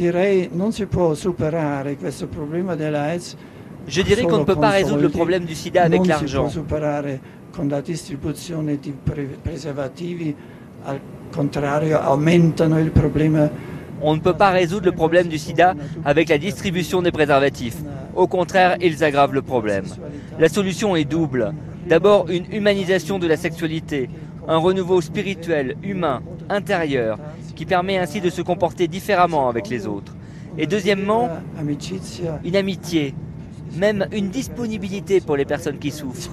Je 3.87 4.01
dirais 4.01 4.23
qu'on 4.23 4.39
ne 4.39 4.43
peut 4.43 4.55
pas 4.55 4.69
résoudre 4.71 5.01
le 5.01 5.09
problème 5.09 5.45
du 5.45 5.53
sida 5.53 5.83
avec 5.83 6.07
l'argent. 6.07 6.49
On 14.01 14.15
ne 14.15 14.19
peut 14.19 14.33
pas 14.33 14.49
résoudre 14.49 14.85
le 14.85 14.91
problème 14.91 15.27
du 15.27 15.37
sida 15.37 15.75
avec 16.03 16.29
la 16.29 16.37
distribution 16.39 17.01
des 17.03 17.11
préservatifs. 17.11 17.77
Au 18.15 18.27
contraire, 18.27 18.77
ils 18.81 19.03
aggravent 19.03 19.33
le 19.33 19.43
problème. 19.43 19.85
La 20.39 20.49
solution 20.49 20.95
est 20.95 21.05
double. 21.05 21.53
D'abord, 21.87 22.27
une 22.29 22.51
humanisation 22.51 23.19
de 23.19 23.27
la 23.27 23.37
sexualité, 23.37 24.09
un 24.47 24.57
renouveau 24.57 25.01
spirituel, 25.01 25.75
humain, 25.83 26.21
intérieur, 26.49 27.19
qui 27.55 27.65
permet 27.65 27.97
ainsi 27.97 28.21
de 28.21 28.29
se 28.29 28.41
comporter 28.41 28.87
différemment 28.87 29.49
avec 29.49 29.69
les 29.69 29.87
autres. 29.87 30.15
Et 30.57 30.67
deuxièmement, 30.67 31.29
une 32.43 32.55
amitié, 32.55 33.13
même 33.75 34.07
une 34.11 34.29
disponibilité 34.29 35.21
pour 35.21 35.37
les 35.37 35.45
personnes 35.45 35.79
qui 35.79 35.91
souffrent. 35.91 36.31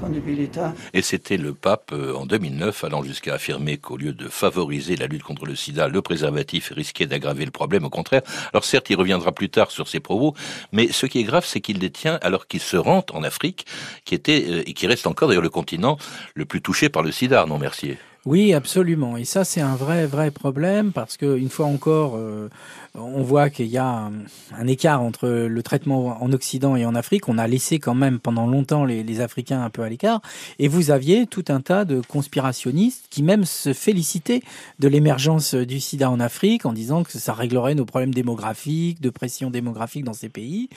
Et 0.93 1.03
c'était 1.03 1.37
le 1.37 1.55
pape 1.55 1.91
euh, 1.93 2.15
en 2.15 2.27
2009 2.27 2.85
allant 2.85 3.03
jusqu'à 3.03 3.35
affirmer 3.35 3.79
qu'au 3.79 3.97
lieu 3.97 4.13
de 4.13 4.29
favoriser 4.29 4.97
la 4.97 5.07
lutte 5.07 5.23
contre 5.23 5.47
le 5.47 5.55
sida, 5.55 5.89
le 5.89 6.03
préservatif 6.03 6.73
risquait 6.75 7.07
d'aggraver 7.07 7.45
le 7.45 7.51
problème. 7.51 7.85
Au 7.85 7.91
contraire, 7.91 8.23
alors 8.53 8.65
certes, 8.65 8.91
il 8.91 8.97
reviendra 8.97 9.33
plus 9.33 9.49
tard 9.49 9.71
sur 9.71 9.89
ses 9.89 10.01
propos, 10.01 10.35
mais 10.73 10.89
ce 10.89 11.07
qui 11.07 11.21
est 11.21 11.25
grave, 11.25 11.45
c'est 11.47 11.61
qu'il 11.61 11.79
les 11.79 11.91
tient 11.91 12.19
alors 12.23 12.47
qu'il 12.47 12.61
se 12.61 12.77
rend 12.77 13.05
en 13.13 13.23
Afrique, 13.23 13.67
qui 14.05 14.15
était 14.15 14.45
euh, 14.49 14.63
et 14.67 14.73
qui 14.73 14.87
reste 14.87 15.07
encore 15.07 15.29
d'ailleurs 15.29 15.43
le 15.43 15.51
continent 15.51 15.99
le 16.35 16.45
plus 16.45 16.63
touché 16.63 16.89
par 16.89 17.03
le 17.03 17.13
sida, 17.13 17.45
non 17.47 17.59
Mercier? 17.59 17.99
Oui, 18.27 18.55
absolument. 18.55 19.19
Et 19.19 19.25
ça, 19.25 19.45
c'est 19.45 19.61
un 19.61 19.77
vrai, 19.77 20.07
vrai 20.07 20.31
problème 20.31 20.93
parce 20.93 21.19
que 21.19 21.37
une 21.37 21.51
fois 21.51 21.67
encore, 21.67 22.15
euh, 22.17 22.49
on 22.97 23.23
voit 23.23 23.51
qu'il 23.51 23.67
y 23.67 23.77
a 23.77 24.11
un, 24.57 24.67
écart 24.69 25.03
entre 25.03 25.29
le 25.29 25.63
traitement 25.63 26.23
en 26.23 26.33
Occident 26.33 26.77
et 26.77 26.87
en 26.87 26.95
Afrique. 26.95 27.29
On 27.29 27.39
a 27.39 27.49
laissé 27.49 27.81
quand 27.81 27.95
même 27.95 28.21
pendant 28.21 28.47
longtemps 28.47 28.85
les, 28.85 29.21
Africains 29.21 29.63
un 29.63 29.71
peu 29.71 29.83
à 29.83 29.89
l'écart. 29.89 30.21
Et 30.59 30.69
vous 30.69 30.91
aviez 30.91 31.27
tout 31.27 31.45
un 31.49 31.61
tas 31.61 31.85
de 31.85 32.01
conspirationnistes 32.01 33.07
qui 33.11 33.23
même 33.23 33.45
se 33.45 33.73
félicitaient 33.73 34.43
de 34.79 34.89
l'émergence 34.89 35.55
du 35.55 35.81
sida 35.81 36.11
en 36.11 36.21
Afrique 36.21 36.67
en 36.67 36.73
disant 36.73 37.03
que 37.03 37.13
ça 37.13 37.33
réglerait 37.33 37.75
nos 37.75 37.85
problèmes 37.85 38.15
démographiques, 38.15 39.01
de 39.01 39.11
pression 39.11 39.51
démographique 39.51 40.05
dans 40.05 40.13
ces 40.13 40.29
pays. 40.29 40.69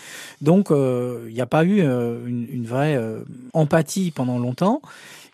Donc, 0.41 0.71
euh, 0.71 1.25
il 1.27 1.33
n'y 1.33 1.41
a 1.41 1.45
pas 1.45 1.63
eu 1.63 1.81
euh, 1.81 2.25
une, 2.25 2.47
une, 2.50 2.65
vraie 2.65 2.95
euh, 2.95 3.24
empathie 3.53 4.12
pendant 4.12 4.39
longtemps. 4.39 4.81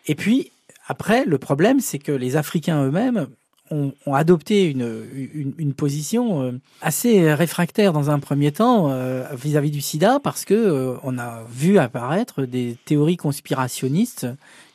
Et 0.06 0.14
puis, 0.14 0.50
après, 0.86 1.24
le 1.24 1.38
problème, 1.38 1.80
c'est 1.80 1.98
que 1.98 2.12
les 2.12 2.36
Africains 2.36 2.84
eux-mêmes 2.84 3.26
ont, 3.70 3.92
adopté 4.12 4.70
une, 4.70 5.54
une, 5.58 5.74
position 5.74 6.60
assez 6.82 7.32
réfractaire 7.32 7.92
dans 7.92 8.10
un 8.10 8.18
premier 8.18 8.52
temps 8.52 8.88
vis-à-vis 9.34 9.70
-vis 9.70 9.72
du 9.72 9.80
sida 9.80 10.20
parce 10.22 10.44
que 10.44 10.54
euh, 10.54 10.96
on 11.02 11.18
a 11.18 11.42
vu 11.50 11.78
apparaître 11.78 12.42
des 12.44 12.76
théories 12.84 13.16
conspirationnistes 13.16 14.26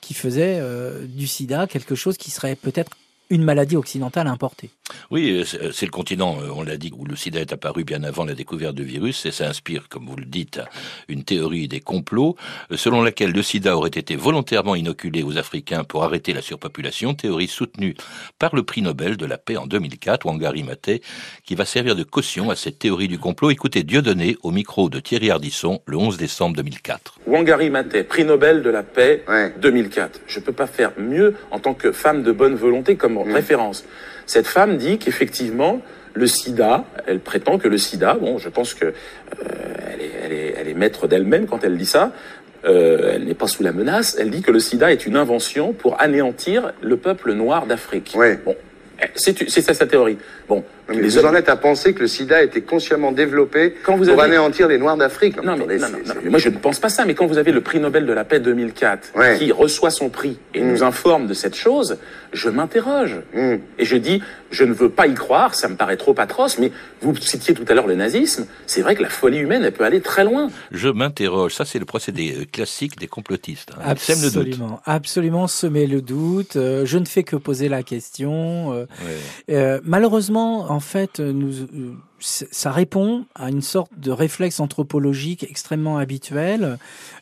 qui 0.01 0.13
faisaient 0.13 0.59
euh, 0.59 1.05
du 1.05 1.27
sida 1.27 1.67
quelque 1.67 1.95
chose 1.95 2.17
qui 2.17 2.31
serait 2.31 2.55
peut-être 2.55 2.91
une 3.29 3.43
maladie 3.43 3.75
occidentale 3.75 4.27
importée. 4.27 4.69
Oui, 5.11 5.43
c'est 5.45 5.85
le 5.85 5.91
continent, 5.91 6.37
on 6.55 6.63
l'a 6.63 6.77
dit, 6.77 6.91
où 6.95 7.05
le 7.05 7.15
sida 7.15 7.39
est 7.39 7.53
apparu 7.53 7.83
bien 7.83 8.03
avant 8.03 8.25
la 8.25 8.33
découverte 8.33 8.73
du 8.73 8.83
virus, 8.83 9.25
et 9.25 9.31
ça 9.31 9.47
inspire, 9.47 9.87
comme 9.87 10.07
vous 10.07 10.15
le 10.15 10.25
dites, 10.25 10.61
une 11.07 11.23
théorie 11.23 11.67
des 11.67 11.79
complots, 11.79 12.35
selon 12.73 13.03
laquelle 13.03 13.31
le 13.31 13.43
sida 13.43 13.77
aurait 13.77 13.89
été 13.89 14.15
volontairement 14.15 14.75
inoculé 14.75 15.21
aux 15.21 15.37
Africains 15.37 15.83
pour 15.83 16.03
arrêter 16.03 16.33
la 16.33 16.41
surpopulation, 16.41 17.13
théorie 17.13 17.47
soutenue 17.47 17.95
par 18.39 18.55
le 18.55 18.63
prix 18.63 18.81
Nobel 18.81 19.15
de 19.15 19.27
la 19.27 19.37
paix 19.37 19.57
en 19.57 19.67
2004, 19.67 20.25
Wangari 20.25 20.63
Maathai, 20.63 21.01
qui 21.43 21.53
va 21.53 21.65
servir 21.65 21.95
de 21.95 22.03
caution 22.03 22.49
à 22.49 22.55
cette 22.55 22.79
théorie 22.79 23.07
du 23.07 23.19
complot. 23.19 23.51
Écoutez 23.51 23.83
Dieudonné 23.83 24.37
au 24.41 24.51
micro 24.51 24.89
de 24.89 24.99
Thierry 24.99 25.29
Ardisson 25.29 25.81
le 25.85 25.97
11 25.97 26.17
décembre 26.17 26.55
2004. 26.55 27.19
Wangari 27.27 27.69
Maathai, 27.69 28.03
prix 28.03 28.25
Nobel 28.25 28.63
de 28.63 28.69
la 28.69 28.81
paix 28.81 29.23
ouais. 29.27 29.53
2004. 29.61 30.21
Je 30.25 30.39
peux 30.39 30.51
pas 30.51 30.67
faire 30.67 30.93
mieux 30.97 31.35
en 31.51 31.59
tant 31.59 31.75
que 31.75 31.91
femme 31.91 32.23
de 32.23 32.31
bonne 32.31 32.55
volonté 32.55 32.95
comme 32.95 33.18
mmh. 33.25 33.33
référence. 33.33 33.85
Cette 34.25 34.47
femme 34.47 34.77
dit 34.77 34.97
qu'effectivement, 34.97 35.81
le 36.13 36.27
sida, 36.27 36.85
elle 37.07 37.19
prétend 37.19 37.57
que 37.57 37.67
le 37.67 37.77
sida, 37.77 38.15
bon, 38.15 38.37
je 38.37 38.49
pense 38.49 38.73
que 38.73 38.85
euh, 38.85 38.93
elle, 39.91 40.01
est, 40.01 40.11
elle, 40.23 40.31
est, 40.31 40.55
elle, 40.57 40.67
est, 40.67 40.73
maître 40.73 41.07
d'elle-même 41.07 41.47
quand 41.47 41.63
elle 41.63 41.77
dit 41.77 41.85
ça, 41.85 42.11
euh, 42.65 43.13
elle 43.15 43.25
n'est 43.25 43.35
pas 43.35 43.47
sous 43.47 43.63
la 43.63 43.71
menace, 43.71 44.17
elle 44.19 44.29
dit 44.29 44.41
que 44.41 44.51
le 44.51 44.59
sida 44.59 44.91
est 44.91 45.05
une 45.05 45.15
invention 45.15 45.73
pour 45.73 46.01
anéantir 46.01 46.73
le 46.81 46.97
peuple 46.97 47.33
noir 47.33 47.65
d'Afrique. 47.65 48.13
Ouais. 48.15 48.37
Bon, 48.43 48.55
c'est 49.15 49.47
ça 49.47 49.73
sa 49.73 49.87
théorie. 49.87 50.17
Bon, 50.47 50.63
mais 50.89 51.01
vous 51.01 51.25
en 51.25 51.33
êtes 51.35 51.49
à 51.49 51.55
penser 51.55 51.93
que 51.93 52.01
le 52.01 52.07
sida 52.07 52.37
a 52.37 52.41
été 52.41 52.61
consciemment 52.61 53.11
développé 53.11 53.75
quand 53.83 53.95
vous 53.95 54.05
pour 54.05 54.21
avez... 54.21 54.35
anéantir 54.35 54.67
les 54.67 54.77
Noirs 54.77 54.97
d'Afrique. 54.97 55.37
Non, 55.37 55.55
non, 55.55 55.65
mais, 55.67 55.77
non, 55.77 55.87
non, 55.89 55.97
non, 56.05 56.29
moi 56.29 56.39
je 56.39 56.49
ne 56.49 56.57
pense 56.57 56.79
pas 56.79 56.89
ça. 56.89 57.05
Mais 57.05 57.15
quand 57.15 57.27
vous 57.27 57.37
avez 57.37 57.51
le 57.51 57.61
prix 57.61 57.79
Nobel 57.79 58.05
de 58.05 58.13
la 58.13 58.23
paix 58.23 58.39
2004 58.39 59.11
ouais. 59.15 59.37
qui 59.37 59.51
reçoit 59.51 59.91
son 59.91 60.09
prix 60.09 60.39
et 60.53 60.61
mmh. 60.61 60.71
nous 60.71 60.83
informe 60.83 61.27
de 61.27 61.33
cette 61.33 61.55
chose, 61.55 61.97
je 62.33 62.49
m'interroge 62.49 63.17
mmh. 63.33 63.55
et 63.77 63.85
je 63.85 63.97
dis 63.97 64.21
je 64.51 64.63
ne 64.63 64.73
veux 64.73 64.89
pas 64.89 65.07
y 65.07 65.13
croire. 65.13 65.55
Ça 65.55 65.67
me 65.67 65.75
paraît 65.75 65.97
trop 65.97 66.15
atroce. 66.17 66.57
Mais 66.57 66.71
vous 67.01 67.15
citiez 67.15 67.53
tout 67.53 67.65
à 67.67 67.73
l'heure 67.73 67.87
le 67.87 67.95
nazisme. 67.95 68.47
C'est 68.65 68.81
vrai 68.81 68.95
que 68.95 69.03
la 69.03 69.09
folie 69.09 69.39
humaine 69.39 69.63
elle 69.63 69.71
peut 69.71 69.83
aller 69.83 70.01
très 70.01 70.23
loin. 70.23 70.49
Je 70.71 70.89
m'interroge. 70.89 71.53
Ça 71.53 71.65
c'est 71.65 71.79
le 71.79 71.85
procédé 71.85 72.47
classique 72.51 72.97
des 72.97 73.07
complotistes. 73.07 73.71
Hein. 73.77 73.81
Absolument, 73.85 74.81
absolument 74.85 75.47
semer 75.47 75.87
le 75.87 76.01
doute. 76.01 76.55
Euh, 76.55 76.85
je 76.85 76.97
ne 76.97 77.05
fais 77.05 77.23
que 77.23 77.35
poser 77.35 77.69
la 77.69 77.83
question. 77.83 78.73
Euh, 78.73 78.85
ouais. 79.05 79.55
euh, 79.55 79.79
malheureusement, 79.83 80.71
en 80.71 80.78
fait, 80.79 81.19
nous, 81.19 81.97
ça 82.19 82.71
répond 82.71 83.25
à 83.35 83.49
une 83.49 83.61
sorte 83.61 83.91
de 83.97 84.11
réflexe 84.11 84.59
anthropologique 84.59 85.45
extrêmement 85.49 85.97
habituel 85.97 86.77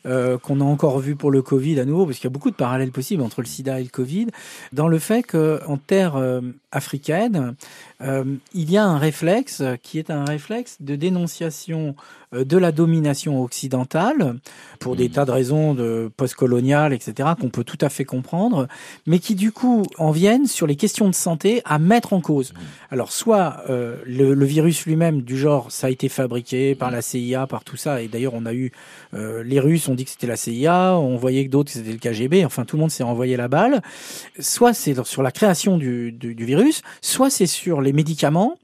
euh, 0.06 0.38
qu'on 0.38 0.62
a 0.62 0.64
encore 0.64 1.00
vu 1.00 1.16
pour 1.16 1.32
le 1.32 1.42
Covid 1.42 1.80
à 1.80 1.86
nouveau, 1.86 2.06
parce 2.06 2.18
qu'il 2.18 2.26
y 2.26 2.32
a 2.32 2.32
beaucoup 2.32 2.52
de 2.52 2.56
parallèles 2.56 2.92
possibles 2.92 3.22
entre 3.22 3.42
le 3.42 3.48
SIDA 3.48 3.80
et 3.80 3.84
le 3.84 3.90
Covid, 3.90 4.28
dans 4.72 4.88
le 4.88 5.00
fait 5.00 5.24
qu'en 5.24 5.78
terre 5.78 6.16
euh, 6.16 6.40
africaine, 6.72 7.56
euh, 8.02 8.24
il 8.54 8.72
y 8.72 8.78
a 8.78 8.86
un 8.86 8.98
réflexe 8.98 9.64
qui 9.84 10.00
est 10.00 10.10
un 10.10 10.24
réflexe 10.24 10.78
de 10.80 10.96
dénonciation 10.96 11.96
de 12.34 12.58
la 12.58 12.74
domination 12.74 13.42
occidentale 13.42 14.36
pour 14.80 14.94
mmh. 14.94 14.98
des 14.98 15.10
tas 15.10 15.24
de 15.24 15.32
raisons 15.32 15.74
de 15.74 16.12
postcoloniales, 16.18 16.92
etc., 16.92 17.30
qu'on 17.40 17.48
peut 17.48 17.64
tout 17.64 17.78
à 17.80 17.88
fait 17.88 18.04
comprendre, 18.04 18.68
mais 19.06 19.20
qui 19.20 19.34
du 19.34 19.54
coup 19.54 19.84
en 19.98 20.12
viennent 20.12 20.46
sur 20.46 20.68
les 20.68 20.76
questions 20.76 21.08
de 21.08 21.16
santé 21.16 21.62
à 21.64 21.80
mettre 21.80 22.12
en 22.12 22.20
cause. 22.20 22.52
Mmh. 22.52 22.58
Alors 22.92 23.14
soit 23.14 23.64
le, 23.68 24.34
le, 24.34 24.46
virus 24.46 24.87
lui-même 24.88 25.22
du 25.22 25.38
genre 25.38 25.72
ça 25.72 25.88
a 25.88 25.90
été 25.90 26.10
fabriqué 26.10 26.74
par 26.74 26.90
la 26.90 27.02
CIA, 27.02 27.46
par 27.46 27.64
tout 27.64 27.78
ça, 27.78 28.02
et 28.02 28.08
d'ailleurs 28.08 28.34
on 28.34 28.46
a 28.46 28.54
eu 28.54 28.72
euh, 29.14 29.44
les 29.44 29.60
Russes 29.60 29.88
ont 29.88 29.96
dit 29.96 30.06
que 30.06 30.12
c'était 30.12 30.28
la 30.28 30.38
CIA, 30.38 30.98
on 30.98 31.18
voyait 31.18 31.46
que 31.46 31.52
d'autres 31.52 31.72
c'était 31.72 31.92
le 31.92 31.98
KGB, 32.00 32.46
enfin 32.46 32.66
tout 32.66 32.78
le 32.78 32.82
monde 32.82 32.92
s'est 32.92 33.04
envoyé 33.04 33.38
la 33.38 33.48
balle. 33.48 33.82
Soit 34.40 34.74
c'est 34.74 35.06
sur 35.06 35.22
la 35.22 35.32
création 35.32 35.78
du, 35.78 36.12
du, 36.12 36.34
du 36.34 36.46
virus, 36.46 36.82
soit 37.02 37.30
c'est 37.30 37.46
sur 37.46 37.82
les 37.82 37.94
médicaments 37.94 38.58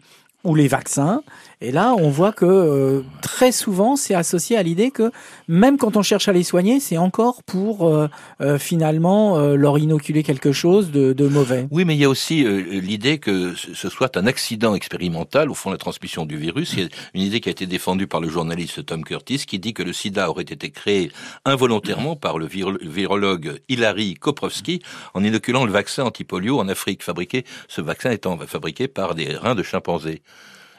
ou 0.43 0.55
les 0.55 0.67
vaccins. 0.67 1.23
Et 1.61 1.71
là, 1.71 1.95
on 1.97 2.09
voit 2.09 2.33
que 2.33 2.45
euh, 2.45 3.03
très 3.21 3.53
souvent, 3.53 3.95
c'est 3.95 4.13
associé 4.13 4.57
à 4.57 4.63
l'idée 4.63 4.91
que 4.91 5.11
même 5.47 5.77
quand 5.77 5.95
on 5.95 6.01
cherche 6.01 6.27
à 6.27 6.33
les 6.33 6.43
soigner, 6.43 6.81
c'est 6.81 6.97
encore 6.97 7.41
pour 7.43 7.87
euh, 7.87 8.09
euh, 8.41 8.59
finalement 8.59 9.39
leur 9.55 9.77
inoculer 9.77 10.23
quelque 10.23 10.51
chose 10.51 10.91
de, 10.91 11.13
de, 11.13 11.27
mauvais. 11.27 11.67
Oui, 11.71 11.85
mais 11.85 11.95
il 11.95 11.99
y 11.99 12.03
a 12.03 12.09
aussi 12.09 12.43
l'idée 12.43 13.17
que 13.17 13.53
ce 13.55 13.89
soit 13.89 14.17
un 14.17 14.27
accident 14.27 14.75
expérimental, 14.75 15.49
au 15.49 15.53
fond, 15.53 15.71
la 15.71 15.77
transmission 15.77 16.25
du 16.25 16.35
virus. 16.35 16.73
Il 16.73 16.79
y 16.79 16.83
a 16.83 16.89
une 17.13 17.21
idée 17.21 17.39
qui 17.39 17.47
a 17.47 17.51
été 17.53 17.65
défendue 17.65 18.07
par 18.07 18.19
le 18.19 18.27
journaliste 18.27 18.85
Tom 18.85 19.03
Curtis, 19.05 19.45
qui 19.47 19.59
dit 19.59 19.73
que 19.73 19.83
le 19.83 19.93
sida 19.93 20.29
aurait 20.29 20.43
été 20.43 20.69
créé 20.69 21.11
involontairement 21.45 22.17
par 22.17 22.37
le 22.37 22.47
virologue 22.47 23.61
Hilary 23.69 24.15
Koprowski 24.15 24.81
en 25.13 25.23
inoculant 25.23 25.65
le 25.65 25.71
vaccin 25.71 26.03
antipolio 26.03 26.59
en 26.59 26.67
Afrique, 26.67 27.03
fabriqué, 27.03 27.45
ce 27.69 27.79
vaccin 27.79 28.11
étant 28.11 28.37
fabriqué 28.37 28.89
par 28.89 29.15
des 29.15 29.35
reins 29.35 29.55
de 29.55 29.63
chimpanzés. 29.63 30.21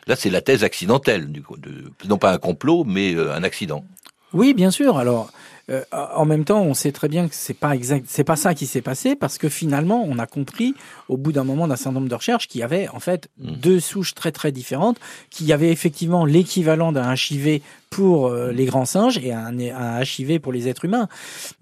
Là, 0.07 0.17
c'est 0.17 0.31
la 0.31 0.41
thèse 0.41 0.65
accidentelle, 0.65 1.31
du 1.31 1.43
coup, 1.43 1.57
de, 1.57 1.93
non 2.09 2.19
pas 2.19 2.33
un 2.33 2.39
complot, 2.39 2.85
mais 2.85 3.15
euh, 3.15 3.35
un 3.35 3.43
accident. 3.43 3.85
Oui, 4.33 4.53
bien 4.53 4.71
sûr. 4.71 4.99
Alors, 4.99 5.31
euh, 5.71 5.83
en 5.93 6.27
même 6.27 6.45
temps, 6.45 6.61
on 6.61 6.75
sait 6.75 6.93
très 6.93 7.09
bien 7.09 7.29
que 7.29 7.35
c'est 7.35 7.55
pas 7.55 7.75
exact, 7.75 8.05
c'est 8.09 8.25
pas 8.25 8.37
ça 8.37 8.53
qui 8.53 8.67
s'est 8.67 8.83
passé 8.83 9.17
parce 9.17 9.39
que 9.39 9.49
finalement, 9.49 10.05
on 10.07 10.19
a 10.19 10.27
compris 10.27 10.75
au 11.09 11.17
bout 11.17 11.33
d'un 11.33 11.45
moment 11.45 11.67
d'un 11.67 11.77
certain 11.77 11.93
nombre 11.93 12.09
de 12.09 12.15
recherches 12.15 12.49
qu'il 12.49 12.61
y 12.61 12.65
avait 12.65 12.89
en 12.89 13.01
fait 13.01 13.29
mmh. 13.39 13.53
deux 13.53 13.81
souches 13.81 14.15
très 14.15 14.33
très 14.33 14.53
différentes, 14.53 14.99
qu'il 15.31 15.47
y 15.47 15.53
avait 15.53 15.71
effectivement 15.71 16.27
l'équivalent 16.27 16.93
d'un 16.93 17.15
HIV 17.15 17.61
pour 17.89 18.27
euh, 18.27 18.53
les 18.53 18.67
grands 18.67 18.85
singes 18.85 19.19
et 19.19 19.33
un, 19.33 19.59
un 19.59 20.03
HIV 20.03 20.41
pour 20.41 20.53
les 20.53 20.69
êtres 20.69 20.85
humains, 20.85 21.09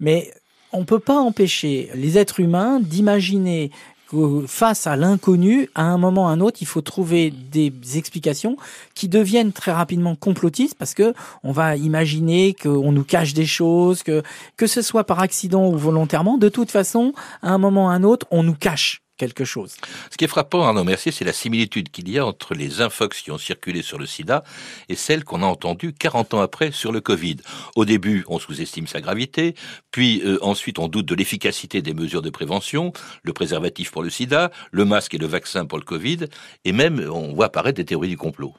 mais 0.01 0.33
on 0.73 0.85
peut 0.85 0.99
pas 0.99 1.17
empêcher 1.17 1.89
les 1.93 2.17
êtres 2.17 2.39
humains 2.39 2.79
d'imaginer 2.81 3.69
face 4.47 4.87
à 4.87 4.95
l'inconnu, 4.95 5.69
à 5.75 5.83
un 5.83 5.97
moment 5.97 6.25
ou 6.25 6.27
à 6.27 6.31
un 6.31 6.39
autre, 6.39 6.57
il 6.61 6.67
faut 6.67 6.81
trouver 6.81 7.31
des 7.31 7.73
explications 7.95 8.57
qui 8.95 9.07
deviennent 9.07 9.51
très 9.51 9.71
rapidement 9.71 10.15
complotistes 10.15 10.75
parce 10.77 10.93
que 10.93 11.13
on 11.43 11.51
va 11.51 11.75
imaginer 11.75 12.53
qu'on 12.53 12.91
nous 12.91 13.03
cache 13.03 13.33
des 13.33 13.45
choses, 13.45 14.03
que 14.03 14.23
que 14.57 14.67
ce 14.67 14.81
soit 14.81 15.03
par 15.03 15.19
accident 15.19 15.67
ou 15.67 15.77
volontairement, 15.77 16.37
de 16.37 16.49
toute 16.49 16.71
façon, 16.71 17.13
à 17.41 17.51
un 17.51 17.57
moment 17.57 17.85
ou 17.85 17.89
à 17.89 17.93
un 17.93 18.03
autre, 18.03 18.27
on 18.31 18.43
nous 18.43 18.55
cache 18.55 19.02
quelque 19.17 19.45
chose. 19.45 19.75
Ce 20.11 20.17
qui 20.17 20.25
est 20.25 20.27
frappant, 20.27 20.63
Arnaud 20.63 20.83
Mercier, 20.83 21.11
c'est 21.11 21.25
la 21.25 21.33
similitude 21.33 21.89
qu'il 21.89 22.09
y 22.09 22.17
a 22.17 22.25
entre 22.25 22.53
les 22.53 22.81
infox 22.81 23.21
qui 23.21 23.31
ont 23.31 23.37
circulé 23.37 23.81
sur 23.81 23.97
le 23.97 24.05
sida 24.05 24.43
et 24.89 24.95
celles 24.95 25.23
qu'on 25.23 25.43
a 25.43 25.45
entendues 25.45 25.93
40 25.93 26.33
ans 26.33 26.41
après 26.41 26.71
sur 26.71 26.91
le 26.91 27.01
Covid. 27.01 27.37
Au 27.75 27.85
début, 27.85 28.23
on 28.27 28.39
sous-estime 28.39 28.87
sa 28.87 29.01
gravité, 29.01 29.55
puis 29.91 30.21
euh, 30.25 30.37
ensuite 30.41 30.79
on 30.79 30.87
doute 30.87 31.05
de 31.05 31.15
l'efficacité 31.15 31.81
des 31.81 31.93
mesures 31.93 32.21
de 32.21 32.29
prévention, 32.29 32.93
le 33.23 33.33
préservatif 33.33 33.91
pour 33.91 34.03
le 34.03 34.09
sida, 34.09 34.51
le 34.71 34.85
masque 34.85 35.13
et 35.13 35.19
le 35.19 35.27
vaccin 35.27 35.65
pour 35.65 35.77
le 35.77 35.85
Covid, 35.85 36.25
et 36.65 36.71
même 36.71 36.99
on 36.99 37.33
voit 37.33 37.45
apparaître 37.45 37.77
des 37.77 37.85
théories 37.85 38.09
du 38.09 38.17
complot. 38.17 38.53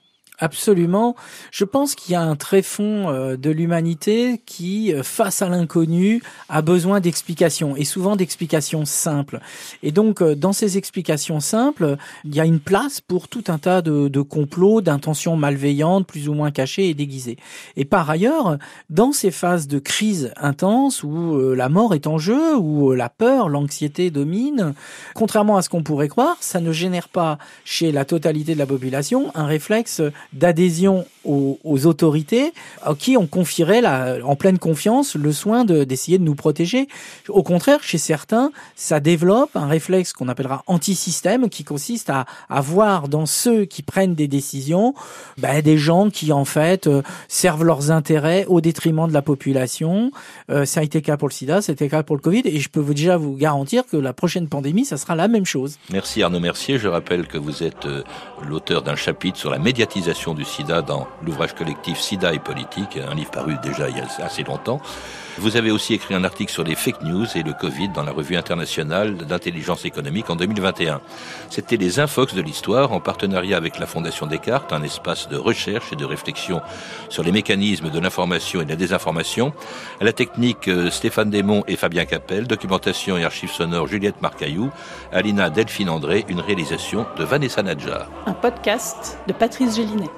Absolument. 0.45 1.17
Je 1.53 1.65
pense 1.65 1.95
qu'il 1.95 2.13
y 2.13 2.17
a 2.17 2.21
un 2.21 2.37
tréfonds 2.37 3.09
euh, 3.09 3.39
de 3.39 3.49
l'humanité 3.49 4.43
qui, 4.45 4.93
euh, 4.93 5.03
face 5.03 5.41
à 5.41 5.49
l'inconnu, 5.49 6.23
a 6.51 6.61
besoin 6.61 7.01
d'explications 7.01 7.77
et 7.77 7.85
souvent 7.85 8.15
d'explications 8.15 8.85
simples. 8.85 9.41
Et 9.83 9.91
donc, 9.91 10.21
euh, 10.21 10.35
dans 10.35 10.53
ces 10.53 10.77
explications 10.77 11.41
simples, 11.41 11.97
il 12.27 12.35
y 12.35 12.41
a 12.41 12.45
une 12.45 12.61
place 12.61 13.01
pour 13.01 13.29
tout 13.29 13.45
un 13.49 13.57
tas 13.57 13.81
de, 13.81 14.09
de 14.09 14.21
complots, 14.21 14.83
d'intentions 14.83 15.35
malveillantes, 15.35 16.07
plus 16.07 16.29
ou 16.29 16.35
moins 16.35 16.51
cachées 16.51 16.91
et 16.91 16.95
déguisées. 16.95 17.39
Et 17.79 17.87
par 17.87 18.11
ailleurs, 18.11 18.59
dans 18.91 19.13
ces 19.13 19.31
phases 19.31 19.67
de 19.67 19.79
crise 19.79 20.31
intense 20.37 21.03
où 21.03 21.41
la 21.55 21.71
mort 21.71 21.95
est 21.95 22.07
en 22.07 22.19
jeu, 22.19 22.55
où 22.59 22.93
la 22.93 23.09
peur, 23.09 23.49
l'anxiété 23.49 24.11
domine, 24.11 24.75
contrairement 25.15 25.57
à 25.57 25.63
ce 25.63 25.71
qu'on 25.71 25.83
pourrait 25.83 26.09
croire, 26.09 26.37
ça 26.41 26.61
ne 26.61 26.71
génère 26.71 27.09
pas 27.09 27.39
chez 27.65 27.93
la 27.93 28.05
totalité 28.05 28.53
de 28.53 28.59
la 28.59 28.67
population 28.67 29.33
un 29.35 29.47
réflexe 29.47 30.03
d'adhésion 30.35 31.07
aux, 31.25 31.87
autorités 31.87 32.53
à 32.83 32.95
qui 32.95 33.17
on 33.17 33.27
confierait 33.27 33.81
la, 33.81 34.17
en 34.25 34.37
pleine 34.37 34.59
confiance 34.59 35.17
le 35.17 35.33
soin 35.33 35.65
d'essayer 35.65 36.19
de, 36.19 36.25
nous 36.25 36.35
protéger. 36.35 36.89
Au 37.29 37.43
contraire, 37.43 37.83
chez 37.83 37.99
certains, 37.99 38.53
ça 38.77 39.01
développe 39.01 39.57
un 39.57 39.67
réflexe 39.67 40.13
qu'on 40.13 40.29
appellera 40.29 40.63
anti-système 40.67 41.49
qui 41.49 41.65
consiste 41.65 42.11
à, 42.11 42.27
à 42.49 42.61
voir 42.61 43.09
dans 43.09 43.27
ceux 43.27 43.65
qui 43.65 43.83
prennent 43.83 44.15
des 44.15 44.29
décisions 44.29 44.95
ben, 45.39 45.63
des 45.63 45.79
gens 45.79 46.11
qui 46.11 46.33
en 46.33 46.45
fait 46.45 46.87
euh, 46.87 47.03
servent 47.29 47.65
leurs 47.65 47.91
intérêts 47.91 48.45
au 48.47 48.61
détriment 48.61 49.09
de 49.09 49.13
la 49.13 49.23
population. 49.23 50.11
Euh, 50.51 50.65
ça 50.65 50.81
a 50.81 50.83
été 50.83 50.99
le 50.99 51.03
cas 51.03 51.17
pour 51.17 51.29
le 51.29 51.33
sida, 51.33 51.63
c'était 51.63 51.89
cas 51.89 52.03
pour 52.03 52.17
le 52.17 52.23
Covid 52.23 52.43
et 52.45 52.59
je 52.59 52.69
peux 52.69 52.81
vous 52.81 52.95
déjà 52.95 53.17
vous 53.17 53.37
garantir 53.37 53.85
que 53.87 53.97
la 53.97 54.13
prochaine 54.13 54.49
pandémie, 54.49 54.85
ça 54.85 54.97
sera 54.97 55.15
la 55.15 55.29
même 55.29 55.47
chose. 55.47 55.79
Merci 55.91 56.23
Arnaud 56.23 56.41
Mercier. 56.41 56.79
Je 56.79 56.89
rappelle 56.89 57.27
que 57.27 57.39
vous 57.39 57.63
êtes 57.63 57.87
euh, 57.87 58.03
l'auteur 58.49 58.83
d'un 58.83 58.97
chapitre 58.97 59.39
sur 59.39 59.51
la 59.51 59.59
médiatisation 59.59 60.35
du 60.35 60.45
sida 60.45 60.83
dans 60.83 61.07
l'ouvrage 61.25 61.55
collectif 61.55 61.99
Sida 61.99 62.33
et 62.33 62.39
politique, 62.39 62.99
un 62.99 63.15
livre 63.15 63.31
paru 63.31 63.57
déjà 63.63 63.89
il 63.89 63.97
y 63.97 64.01
a 64.01 64.25
assez 64.25 64.45
longtemps. 64.45 64.81
Vous 65.39 65.57
avez 65.57 65.73
aussi 65.73 65.95
écrit 65.95 66.15
un 66.15 66.23
article 66.23 66.53
sur 66.53 66.63
les 66.63 66.77
fake 66.77 67.03
news 67.03 67.27
et 67.35 67.43
le 67.43 67.53
Covid 67.53 67.89
dans 67.89 68.05
la 68.05 68.13
revue 68.13 68.37
internationale 68.37 69.17
d'intelligence 69.17 69.85
économique 69.85 70.31
en 70.31 70.37
2021. 70.37 71.01
C'était 71.51 71.77
les 71.77 71.99
Infox 71.99 72.35
de 72.35 72.41
l'histoire 72.41 72.93
en 72.93 73.01
partenariat 73.01 73.57
avec 73.57 73.81
la 73.81 73.87
Fondation 73.87 74.27
Descartes, 74.27 74.73
un 74.73 74.85
espace 74.85 75.29
de 75.29 75.37
recherche 75.37 75.93
et 75.93 75.97
de 75.97 76.05
réflexion 76.05 76.61
sur 77.09 77.25
les 77.25 77.33
mécanismes 77.33 77.91
de 77.91 77.99
l'information 77.99 78.61
et 78.61 78.65
de 78.65 78.71
la 78.71 78.77
désinformation. 78.77 79.53
À 80.01 80.05
la 80.05 80.13
technique, 80.13 80.69
euh, 80.69 80.91
Stéphane 80.91 81.31
Desmond 81.31 81.65
et 81.67 81.75
Fabien 81.75 82.05
Capel, 82.05 82.47
documentation 82.47 83.17
et 83.19 83.25
archives 83.25 83.51
sonores 83.51 83.89
Juliette 83.89 84.23
Marcaillou, 84.23 84.71
Alina 85.13 85.51
Delphine 85.51 85.91
André, 85.91 86.25
une 86.29 86.41
réalisation 86.41 87.07
de 87.19 87.25
Vanessa 87.25 87.63
Nadjar. 87.63 88.09
Un 88.27 88.35
podcast 88.35 89.19
de 89.27 89.33
Patrice 89.33 89.75
Gélinet. 89.75 90.11